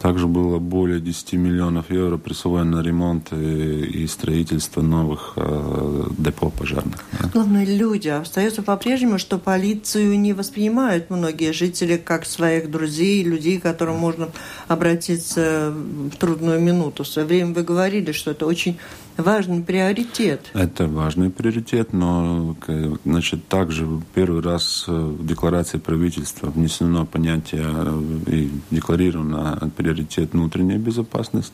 Также 0.00 0.26
было 0.26 0.58
более 0.58 1.00
10 1.00 1.32
миллионов 1.34 1.90
евро 1.90 2.18
присвоено 2.18 2.78
на 2.78 2.82
ремонт 2.82 3.32
и, 3.32 3.84
и 3.84 4.06
строительство 4.06 4.80
новых 4.80 5.32
э, 5.36 6.04
депо 6.18 6.50
пожарных. 6.50 7.04
Да. 7.20 7.28
Главное, 7.32 7.64
люди. 7.64 8.08
Остается 8.08 8.62
по-прежнему, 8.62 9.18
что 9.18 9.38
полицию 9.38 10.18
не 10.20 10.32
воспринимают 10.32 11.10
многие 11.10 11.52
жители 11.52 11.96
как 11.96 12.26
своих 12.26 12.70
друзей, 12.70 13.24
людей, 13.24 13.58
к 13.58 13.62
которым 13.62 13.96
можно 13.96 14.28
обратиться 14.68 15.72
в 15.74 16.16
трудную 16.16 16.60
минуту. 16.60 17.02
В 17.02 17.08
свое 17.08 17.26
время 17.26 17.52
вы 17.52 17.62
говорили, 17.64 18.12
что 18.12 18.30
это 18.30 18.46
очень 18.46 18.78
важный 19.18 19.62
приоритет. 19.62 20.50
Это 20.54 20.86
важный 20.86 21.30
приоритет, 21.30 21.92
но 21.92 22.56
значит, 23.04 23.46
также 23.48 23.86
первый 24.14 24.40
раз 24.42 24.84
э, 24.86 24.92
в 24.92 25.26
декларации 25.26 25.78
правительства 25.78 26.50
внесено 26.50 27.04
понятие 27.04 27.66
э, 27.66 28.02
и 28.28 28.50
декларировано 28.70 29.70
приоритет 29.76 30.32
внутренняя 30.32 30.78
безопасность. 30.78 31.52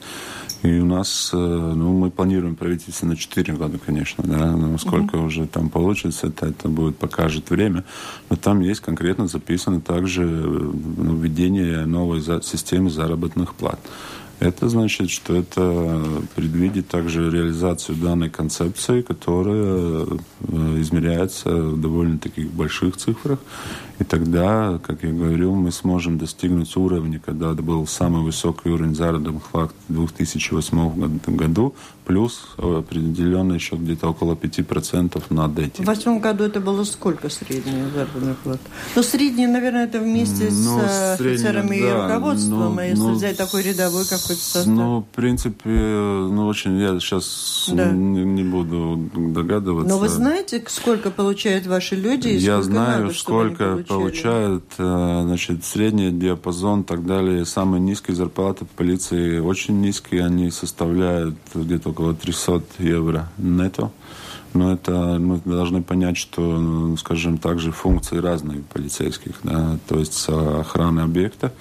И 0.63 0.79
у 0.79 0.85
нас, 0.85 1.31
э, 1.33 1.37
ну, 1.37 1.93
мы 1.99 2.11
планируем 2.11 2.55
правительство 2.55 3.07
на 3.07 3.17
4 3.17 3.55
года, 3.55 3.79
конечно, 3.79 4.23
да, 4.27 4.53
но 4.53 4.77
сколько 4.79 5.17
угу. 5.17 5.27
уже 5.27 5.47
там 5.47 5.71
получится, 5.71 6.29
это, 6.29 6.47
это 6.47 6.69
будет 6.69 6.99
покажет 6.99 7.51
время. 7.51 7.85
Но 8.29 8.37
там 8.37 8.61
есть 8.61 8.81
конкретно 8.81 9.27
записано 9.27 9.81
также 9.81 10.23
введение 10.23 11.87
новой 11.87 12.21
системы 12.43 12.91
заработных 12.91 13.55
плат. 13.55 13.81
Это 14.45 14.69
значит, 14.69 15.09
что 15.09 15.35
это 15.35 16.05
предвидит 16.35 16.89
также 16.89 17.31
реализацию 17.31 17.97
данной 17.97 18.29
концепции, 18.29 19.01
которая 19.01 20.05
э, 20.05 20.81
измеряется 20.83 21.49
в 21.49 21.81
довольно 21.81 22.19
таких 22.19 22.51
больших 22.51 22.99
цифрах. 22.99 23.39
И 23.99 24.05
тогда, 24.05 24.79
как 24.87 25.03
я 25.03 25.13
говорил, 25.13 25.55
мы 25.55 25.73
сможем 25.73 26.19
достигнуть 26.19 26.77
уровня, 26.77 27.19
когда 27.25 27.55
был 27.55 27.87
самый 27.87 28.23
высокий 28.23 28.69
уровень 28.69 28.95
заработных 28.95 29.45
плат 29.45 29.73
в 29.89 29.95
2008 29.95 31.21
году, 31.29 31.75
плюс 32.05 32.49
определенно 32.59 33.55
еще 33.55 33.77
где-то 33.77 34.09
около 34.09 34.35
5% 34.35 35.23
над 35.31 35.59
этим. 35.59 35.85
В 35.85 35.87
восьмом 35.87 36.21
году 36.21 36.45
это 36.45 36.61
было 36.61 36.85
сколько 36.85 37.29
средняя 37.29 37.89
заработная 37.91 38.35
плата? 38.43 38.61
Ну, 38.95 39.03
средняя, 39.03 39.49
наверное, 39.49 39.85
это 39.85 39.99
вместе 40.01 40.49
ну, 40.51 40.81
с 40.81 41.15
офицерами 41.21 41.81
да, 41.81 41.87
и 41.87 42.03
руководством, 42.03 42.77
но, 42.77 42.83
если 42.83 43.03
но, 43.03 43.13
взять 43.13 43.37
такой 43.37 43.63
рядовой 43.63 44.05
какой-то 44.05 44.41
состав. 44.41 44.67
Ну, 44.67 45.01
в 45.01 45.17
принципе, 45.17 45.71
ну, 45.71 46.47
очень, 46.47 46.79
я 46.79 46.99
сейчас 47.01 47.71
да. 47.73 47.91
не, 47.91 48.25
не 48.25 48.43
буду 48.43 49.11
догадываться. 49.15 49.89
Но 49.89 49.99
вы 49.99 50.09
знаете, 50.09 50.63
сколько 50.69 51.11
получают 51.11 51.67
ваши 51.67 51.97
люди? 51.97 52.29
И 52.29 52.37
я 52.37 52.63
знаю, 52.63 53.05
надо, 53.05 53.15
сколько 53.15 53.85
получают, 53.89 54.65
э, 54.79 55.23
значит, 55.25 55.65
средний 55.65 56.11
диапазон 56.11 56.83
и 56.83 56.85
так 56.85 57.07
далее. 57.07 57.45
Самые 57.47 57.81
низкие 57.81 58.15
зарплаты 58.15 58.65
в 58.65 58.69
полиции 58.69 59.39
очень 59.39 59.81
низкие, 59.81 60.25
они 60.25 60.51
составляют 60.51 61.37
где-то 61.55 61.94
около 61.95 62.15
300 62.15 62.63
евро 62.79 63.29
нетто. 63.39 63.91
Но 64.53 64.73
это 64.73 65.19
мы 65.19 65.41
должны 65.45 65.83
понять, 65.83 66.17
что, 66.17 66.41
ну, 66.41 66.97
скажем, 66.97 67.39
также 67.39 67.73
функции 67.73 68.19
разные 68.19 68.63
полицейских. 68.73 69.41
Да? 69.43 69.79
То 69.89 69.99
есть 69.99 70.15
с 70.15 70.29
охраны 70.29 71.01
объекта 71.01 71.53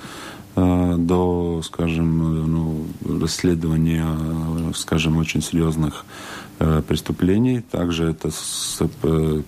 э, 0.56 0.96
до, 0.98 1.62
скажем, 1.64 2.52
ну, 2.52 2.86
расследования, 3.20 4.06
скажем, 4.76 5.18
очень 5.18 5.42
серьезных 5.42 6.06
э, 6.60 6.84
преступлений. 6.88 7.62
Также 7.62 8.10
это 8.10 8.30
с, 8.30 8.80
э, 8.82 9.42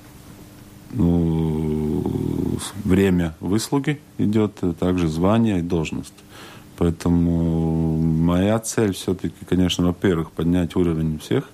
ну, 0.94 2.04
время 2.84 3.36
выслуги 3.40 4.00
идет, 4.18 4.60
также 4.80 5.08
звание 5.08 5.60
и 5.60 5.62
должность. 5.62 6.25
Поэтому 6.78 7.98
моя 7.98 8.60
цель 8.60 8.94
все-таки, 8.94 9.46
конечно, 9.48 9.88
во-первых, 9.88 10.32
поднять 10.32 10.76
уровень 10.76 11.20
всех, 11.20 11.46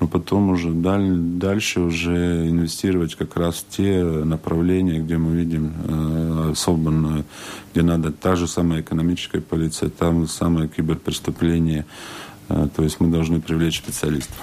но 0.00 0.06
потом 0.06 0.50
уже 0.50 0.70
даль, 0.70 1.10
дальше 1.12 1.80
уже 1.80 2.48
инвестировать 2.48 3.14
как 3.14 3.36
раз 3.36 3.56
в 3.56 3.76
те 3.76 4.02
направления, 4.02 5.00
где 5.00 5.16
мы 5.16 5.34
видим 5.36 5.72
э, 5.86 6.50
особенно, 6.52 7.24
где 7.72 7.82
надо 7.82 8.12
та 8.12 8.36
же 8.36 8.46
самая 8.46 8.80
экономическая 8.80 9.40
полиция, 9.40 9.88
там 9.88 10.28
самое 10.28 10.68
киберпреступление, 10.68 11.84
э, 12.48 12.68
то 12.74 12.82
есть 12.84 13.00
мы 13.00 13.10
должны 13.10 13.40
привлечь 13.40 13.78
специалистов. 13.78 14.36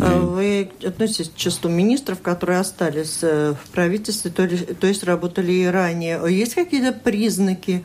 А 0.00 0.20
вы 0.20 0.70
относитесь 0.84 1.30
к 1.30 1.36
числу 1.36 1.70
министров, 1.70 2.20
которые 2.22 2.60
остались 2.60 3.18
э, 3.22 3.54
в 3.54 3.70
правительстве, 3.70 4.30
то, 4.30 4.44
ли, 4.44 4.56
то 4.58 4.86
есть 4.86 5.02
работали 5.02 5.52
и 5.52 5.66
ранее. 5.66 6.20
Есть 6.28 6.54
какие-то 6.54 6.92
признаки 6.92 7.84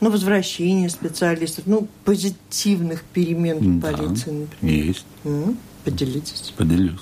ну, 0.00 0.10
возвращения 0.10 0.88
специалистов, 0.88 1.64
ну, 1.66 1.88
позитивных 2.04 3.02
перемен 3.04 3.78
в 3.78 3.80
полиции, 3.80 4.30
например? 4.30 4.84
Есть. 4.86 5.06
Mm-hmm. 5.24 5.56
Поделитесь. 5.84 6.54
Поделюсь. 6.56 7.00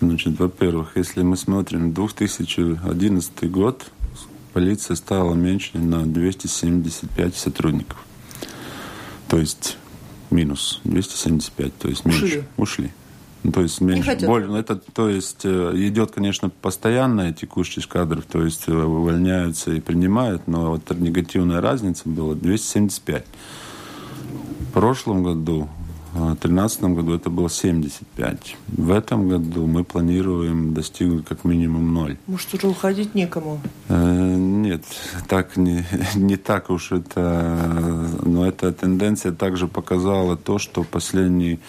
Значит, 0.00 0.38
во-первых, 0.38 0.92
если 0.96 1.22
мы 1.22 1.36
смотрим 1.36 1.92
2011 1.94 3.50
год, 3.50 3.86
полиция 4.52 4.94
стала 4.94 5.34
меньше 5.34 5.78
на 5.78 6.04
275 6.04 7.36
сотрудников. 7.36 7.98
То 9.28 9.38
есть 9.38 9.76
минус 10.30 10.80
275, 10.84 11.76
то 11.76 11.88
есть 11.88 12.04
меньше. 12.04 12.24
Ушли. 12.24 12.44
Ушли. 12.56 12.92
Ну, 13.42 13.52
то 13.52 13.62
есть 13.62 13.80
меньше, 13.80 14.16
более, 14.26 14.48
ну, 14.48 14.56
это, 14.56 14.76
то 14.76 15.08
есть 15.08 15.44
э, 15.44 15.72
идет, 15.74 16.10
конечно, 16.10 16.48
постоянная 16.48 17.32
текущесть 17.32 17.86
кадров, 17.86 18.24
то 18.24 18.42
есть 18.42 18.64
э, 18.66 18.72
увольняются 18.72 19.72
и 19.72 19.80
принимают, 19.80 20.48
но 20.48 20.70
вот 20.72 20.90
негативная 20.98 21.60
разница 21.60 22.08
была 22.08 22.34
275. 22.34 23.24
В 24.60 24.72
прошлом 24.72 25.22
году 25.22 25.68
в 26.16 26.18
2013 26.18 26.82
году 26.82 27.14
это 27.14 27.28
было 27.28 27.50
75. 27.50 28.56
В 28.68 28.90
этом 28.90 29.28
году 29.28 29.66
мы 29.66 29.84
планируем 29.84 30.72
достигнуть 30.72 31.26
как 31.26 31.44
минимум 31.44 31.92
ноль. 31.92 32.16
Может, 32.26 32.54
уже 32.54 32.68
уходить 32.68 33.14
некому? 33.14 33.60
Э, 33.88 34.34
нет, 34.36 34.82
так 35.28 35.56
не, 35.56 35.84
не 36.14 36.36
так 36.36 36.70
уж 36.70 36.92
это... 36.92 38.08
Но 38.22 38.46
эта 38.46 38.72
тенденция 38.72 39.32
также 39.32 39.68
показала 39.68 40.36
то, 40.36 40.58
что 40.58 40.84
последний 40.84 41.60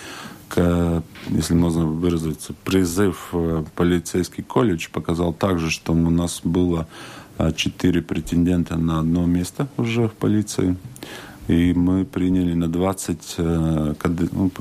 если 1.30 1.54
можно 1.54 1.86
выразиться, 1.86 2.54
призыв 2.64 3.30
в 3.32 3.66
полицейский 3.76 4.44
колледж 4.44 4.88
показал 4.92 5.34
также, 5.34 5.70
что 5.70 5.94
у 5.94 6.10
нас 6.10 6.42
было 6.44 6.88
э, 7.38 7.52
четыре 7.56 8.02
претендента 8.02 8.78
на 8.78 9.00
одно 9.00 9.26
место 9.26 9.68
уже 9.78 10.08
в 10.08 10.14
полиции. 10.14 10.76
И 11.48 11.74
мы 11.74 12.06
приняли 12.06 12.54
на 12.54 12.68
20 12.68 13.36
э, 13.38 13.94
ну, 14.32 14.52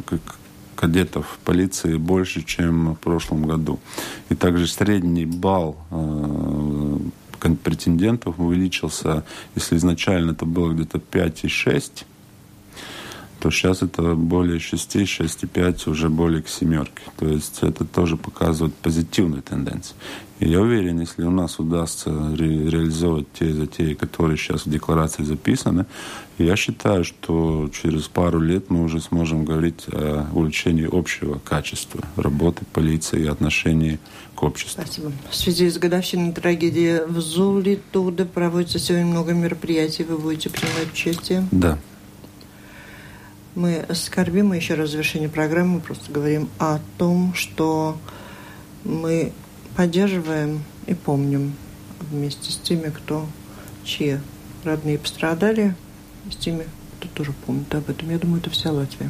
кадетов 0.76 1.38
полиции 1.44 1.96
больше, 1.96 2.42
чем 2.42 2.94
в 2.94 2.98
прошлом 2.98 3.46
году. 3.46 3.80
И 4.28 4.34
также 4.34 4.66
средний 4.68 5.26
балл 5.26 5.76
э, 5.90 6.98
претендентов 7.62 8.38
увеличился, 8.38 9.24
если 9.54 9.76
изначально 9.76 10.32
это 10.32 10.44
было 10.44 10.72
где-то 10.72 10.98
5,6, 10.98 12.04
то 13.40 13.50
сейчас 13.50 13.82
это 13.82 14.14
более 14.14 14.58
6, 14.58 14.96
6,5, 14.96 15.90
уже 15.90 16.08
более 16.08 16.42
к 16.42 16.48
семерке. 16.48 17.02
То 17.18 17.28
есть 17.28 17.58
это 17.62 17.84
тоже 17.84 18.16
показывает 18.16 18.74
позитивную 18.74 19.42
тенденцию. 19.42 19.96
И 20.38 20.50
я 20.50 20.60
уверен, 20.60 21.00
если 21.00 21.22
у 21.22 21.30
нас 21.30 21.58
удастся 21.58 22.10
ре 22.36 22.68
реализовать 22.68 23.26
те 23.38 23.54
затеи, 23.54 23.94
которые 23.94 24.36
сейчас 24.36 24.66
в 24.66 24.70
декларации 24.70 25.22
записаны, 25.22 25.86
я 26.36 26.56
считаю, 26.56 27.04
что 27.04 27.70
через 27.72 28.02
пару 28.08 28.38
лет 28.40 28.68
мы 28.68 28.84
уже 28.84 29.00
сможем 29.00 29.46
говорить 29.46 29.84
о 29.88 30.26
улучшении 30.34 30.86
общего 30.90 31.38
качества 31.38 32.02
работы 32.16 32.66
полиции 32.70 33.22
и 33.22 33.26
отношений 33.26 33.98
к 34.34 34.42
обществу. 34.42 34.82
Спасибо. 34.82 35.10
В 35.30 35.34
связи 35.34 35.70
с 35.70 35.78
годовщиной 35.78 36.32
трагедии 36.32 37.00
в 37.06 37.18
Зулитуде 37.20 38.26
проводится 38.26 38.78
сегодня 38.78 39.06
много 39.06 39.32
мероприятий. 39.32 40.04
Вы 40.04 40.18
будете 40.18 40.50
принимать 40.50 40.92
участие? 40.92 41.48
Да. 41.50 41.78
Мы 43.56 43.86
скорбим, 43.94 44.48
мы 44.48 44.56
еще 44.56 44.74
раз 44.74 44.90
в 44.90 44.92
завершении 44.92 45.28
программы 45.28 45.80
просто 45.80 46.12
говорим 46.12 46.50
о 46.58 46.78
том, 46.98 47.32
что 47.32 47.96
мы 48.84 49.32
поддерживаем 49.74 50.62
и 50.86 50.92
помним 50.92 51.54
вместе 51.98 52.52
с 52.52 52.58
теми, 52.58 52.90
кто, 52.90 53.26
чьи 53.82 54.20
родные 54.62 54.98
пострадали, 54.98 55.74
с 56.30 56.36
теми, 56.36 56.66
кто 56.98 57.08
тоже 57.08 57.32
помнит 57.46 57.74
об 57.74 57.88
этом. 57.88 58.10
Я 58.10 58.18
думаю, 58.18 58.42
это 58.42 58.50
вся 58.50 58.70
Латвия. 58.70 59.08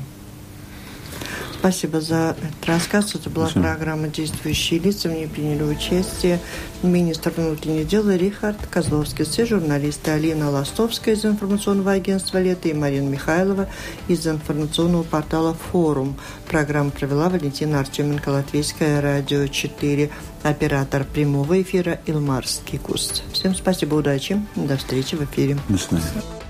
Спасибо 1.67 2.01
за 2.01 2.37
этот 2.39 2.65
рассказ. 2.65 3.17
Это 3.17 3.29
была 3.29 3.47
Спасибо. 3.47 3.65
программа 3.65 4.07
«Действующие 4.07 4.79
лица». 4.79 5.09
В 5.09 5.13
ней 5.13 5.27
приняли 5.27 5.65
участие 5.65 6.39
министр 6.85 7.33
внутренних 7.37 7.89
дел 7.89 8.09
Рихард 8.09 8.65
Козловский, 8.71 9.25
все 9.25 9.47
журналисты 9.47 10.13
Алина 10.13 10.49
Ластовская 10.49 11.17
из 11.17 11.25
информационного 11.25 11.91
агентства 11.91 12.41
«Лето» 12.41 12.69
и 12.69 12.73
Марина 12.73 13.09
Михайлова 13.09 13.69
из 14.07 14.25
информационного 14.29 15.03
портала 15.03 15.55
«Форум». 15.73 16.17
Программу 16.49 16.93
провела 16.93 17.29
Валентина 17.29 17.81
Артеменко, 17.81 18.29
Латвийское 18.29 19.01
радио 19.01 19.49
4, 19.49 20.09
оператор 20.45 21.03
прямого 21.03 21.61
эфира 21.61 21.99
Илмарский 22.07 22.79
Куст. 22.79 23.25
Всем 23.33 23.57
спасибо, 23.57 23.97
удачи. 23.97 24.41
До 24.55 24.77
встречи 24.77 25.17
в 25.17 25.25
эфире. 25.25 25.59
До 25.69 25.79
свидания. 25.79 26.46